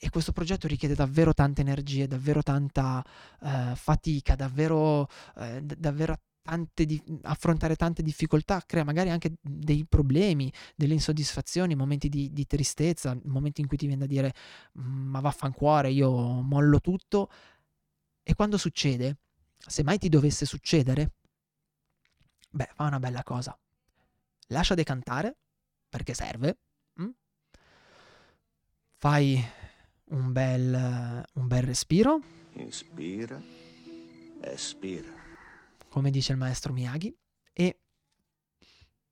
e 0.00 0.10
questo 0.10 0.32
progetto 0.32 0.68
richiede 0.68 0.94
davvero 0.94 1.34
tante 1.34 1.60
energie, 1.60 2.06
davvero 2.06 2.40
tanta 2.42 3.04
uh, 3.40 3.74
fatica, 3.74 4.36
davvero, 4.36 5.00
uh, 5.00 5.60
d- 5.60 5.74
davvero 5.76 6.12
tante 6.48 6.86
di- 6.86 7.02
affrontare 7.24 7.76
tante 7.76 8.02
difficoltà 8.02 8.62
crea 8.64 8.82
magari 8.82 9.10
anche 9.10 9.34
dei 9.42 9.84
problemi, 9.84 10.50
delle 10.74 10.94
insoddisfazioni, 10.94 11.74
momenti 11.74 12.08
di, 12.08 12.32
di 12.32 12.46
tristezza, 12.46 13.14
momenti 13.24 13.60
in 13.60 13.66
cui 13.66 13.76
ti 13.76 13.86
viene 13.86 14.00
da 14.00 14.06
dire 14.06 14.32
ma 14.72 15.20
vaffancuore, 15.20 15.90
io 15.90 16.10
mollo 16.40 16.80
tutto. 16.80 17.30
E 18.22 18.34
quando 18.34 18.56
succede, 18.56 19.18
se 19.58 19.82
mai 19.82 19.98
ti 19.98 20.08
dovesse 20.08 20.46
succedere, 20.46 21.12
beh, 22.50 22.70
fa 22.74 22.84
una 22.84 22.98
bella 22.98 23.22
cosa. 23.22 23.58
Lascia 24.46 24.74
decantare, 24.74 25.36
perché 25.86 26.14
serve. 26.14 26.58
Mm? 27.02 27.10
Fai 28.96 29.44
un 30.04 30.32
bel, 30.32 31.24
un 31.34 31.46
bel 31.46 31.62
respiro. 31.62 32.20
Inspira, 32.54 33.38
espira 34.40 35.17
come 35.88 36.10
dice 36.10 36.32
il 36.32 36.38
maestro 36.38 36.72
Miyagi, 36.72 37.14
e 37.52 37.78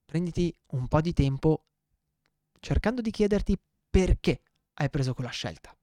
prenditi 0.05 0.55
un 0.69 0.87
po' 0.89 1.01
di 1.01 1.13
tempo 1.13 1.65
cercando 2.61 3.01
di 3.01 3.11
chiederti 3.11 3.59
perché 3.91 4.41
hai 4.75 4.91
preso 4.91 5.15
quella 5.15 5.31
scelta. 5.31 5.77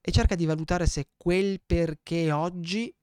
E 0.00 0.12
cerca 0.12 0.34
di 0.34 0.44
valutare 0.44 0.86
se 0.86 1.08
quel 1.16 1.60
perché 1.64 2.30
oggi 2.30 2.94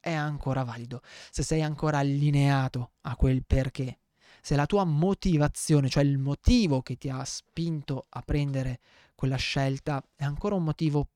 è 0.00 0.12
ancora 0.12 0.64
valido, 0.64 1.02
se 1.30 1.42
sei 1.42 1.62
ancora 1.62 1.98
allineato 1.98 2.92
a 3.02 3.16
quel 3.16 3.44
perché, 3.44 4.00
se 4.40 4.56
la 4.56 4.66
tua 4.66 4.84
motivazione, 4.84 5.88
cioè 5.88 6.02
il 6.02 6.18
motivo 6.18 6.82
che 6.82 6.96
ti 6.96 7.08
ha 7.08 7.24
spinto 7.24 8.06
a 8.08 8.22
prendere 8.22 8.80
quella 9.14 9.36
scelta, 9.36 10.02
è 10.16 10.24
ancora 10.24 10.54
un 10.54 10.64
motivo 10.64 11.10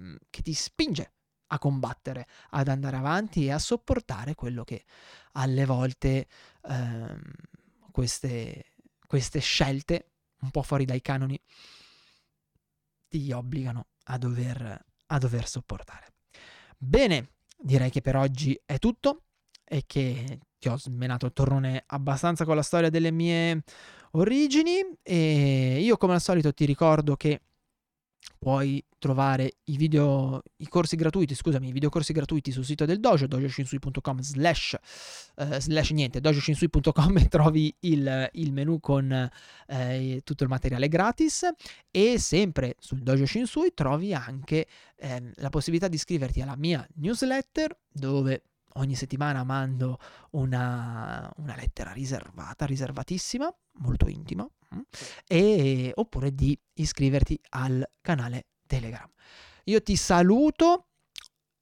mm, 0.00 0.16
che 0.30 0.42
ti 0.42 0.54
spinge 0.54 1.12
a 1.52 1.58
combattere, 1.58 2.26
ad 2.50 2.68
andare 2.68 2.96
avanti 2.96 3.46
e 3.46 3.52
a 3.52 3.58
sopportare 3.58 4.34
quello 4.34 4.64
che 4.64 4.84
alle 5.32 5.64
volte 5.64 6.26
ehm, 6.62 7.20
queste, 7.90 8.72
queste 9.06 9.40
scelte, 9.40 10.10
un 10.40 10.50
po' 10.50 10.62
fuori 10.62 10.84
dai 10.84 11.00
canoni, 11.00 11.40
ti 13.08 13.32
obbligano 13.32 13.86
a 14.04 14.18
dover, 14.18 14.84
a 15.06 15.18
dover 15.18 15.48
sopportare. 15.48 16.14
Bene, 16.76 17.32
direi 17.58 17.90
che 17.90 18.00
per 18.00 18.16
oggi 18.16 18.58
è 18.64 18.78
tutto 18.78 19.24
e 19.64 19.84
che 19.86 20.38
ti 20.58 20.68
ho 20.68 20.78
smenato 20.78 21.26
il 21.26 21.32
tornone 21.32 21.82
abbastanza 21.86 22.44
con 22.44 22.54
la 22.54 22.62
storia 22.62 22.90
delle 22.90 23.10
mie 23.10 23.62
origini 24.12 24.80
e 25.02 25.80
io 25.80 25.96
come 25.96 26.14
al 26.14 26.20
solito 26.20 26.52
ti 26.52 26.64
ricordo 26.64 27.16
che 27.16 27.40
puoi 28.38 28.82
trovare 28.98 29.58
i 29.64 29.76
video, 29.76 30.42
i 30.56 30.68
corsi 30.68 30.96
gratuiti, 30.96 31.34
scusami, 31.34 31.68
i 31.68 31.72
videocorsi 31.72 32.12
gratuiti 32.12 32.50
sul 32.52 32.64
sito 32.64 32.84
del 32.84 33.00
dojo, 33.00 33.26
dojoshinsui.com 33.26 34.20
slash, 34.20 34.76
uh, 35.36 35.58
slash 35.58 35.90
niente, 35.90 36.20
dojoshinsui.com 36.20 37.18
e 37.18 37.28
trovi 37.28 37.74
il, 37.80 38.30
il 38.32 38.52
menu 38.52 38.80
con 38.80 39.30
eh, 39.66 40.20
tutto 40.24 40.42
il 40.42 40.48
materiale 40.48 40.88
gratis. 40.88 41.48
E 41.90 42.18
sempre 42.18 42.76
sul 42.78 43.02
Dojo 43.02 43.26
Shinsui 43.26 43.72
trovi 43.74 44.14
anche 44.14 44.66
eh, 44.96 45.32
la 45.36 45.48
possibilità 45.48 45.88
di 45.88 45.96
iscriverti 45.96 46.40
alla 46.40 46.56
mia 46.56 46.86
newsletter 46.96 47.76
dove 47.92 48.42
ogni 48.74 48.94
settimana 48.94 49.44
mando 49.44 49.98
una, 50.30 51.30
una 51.36 51.56
lettera 51.56 51.92
riservata, 51.92 52.66
riservatissima, 52.66 53.52
molto 53.78 54.08
intima, 54.08 54.48
mm, 54.74 54.80
e, 55.26 55.92
oppure 55.94 56.34
di 56.34 56.58
iscriverti 56.74 57.38
al 57.50 57.88
canale 58.00 58.46
Telegram. 58.66 59.08
Io 59.64 59.82
ti 59.82 59.96
saluto 59.96 60.86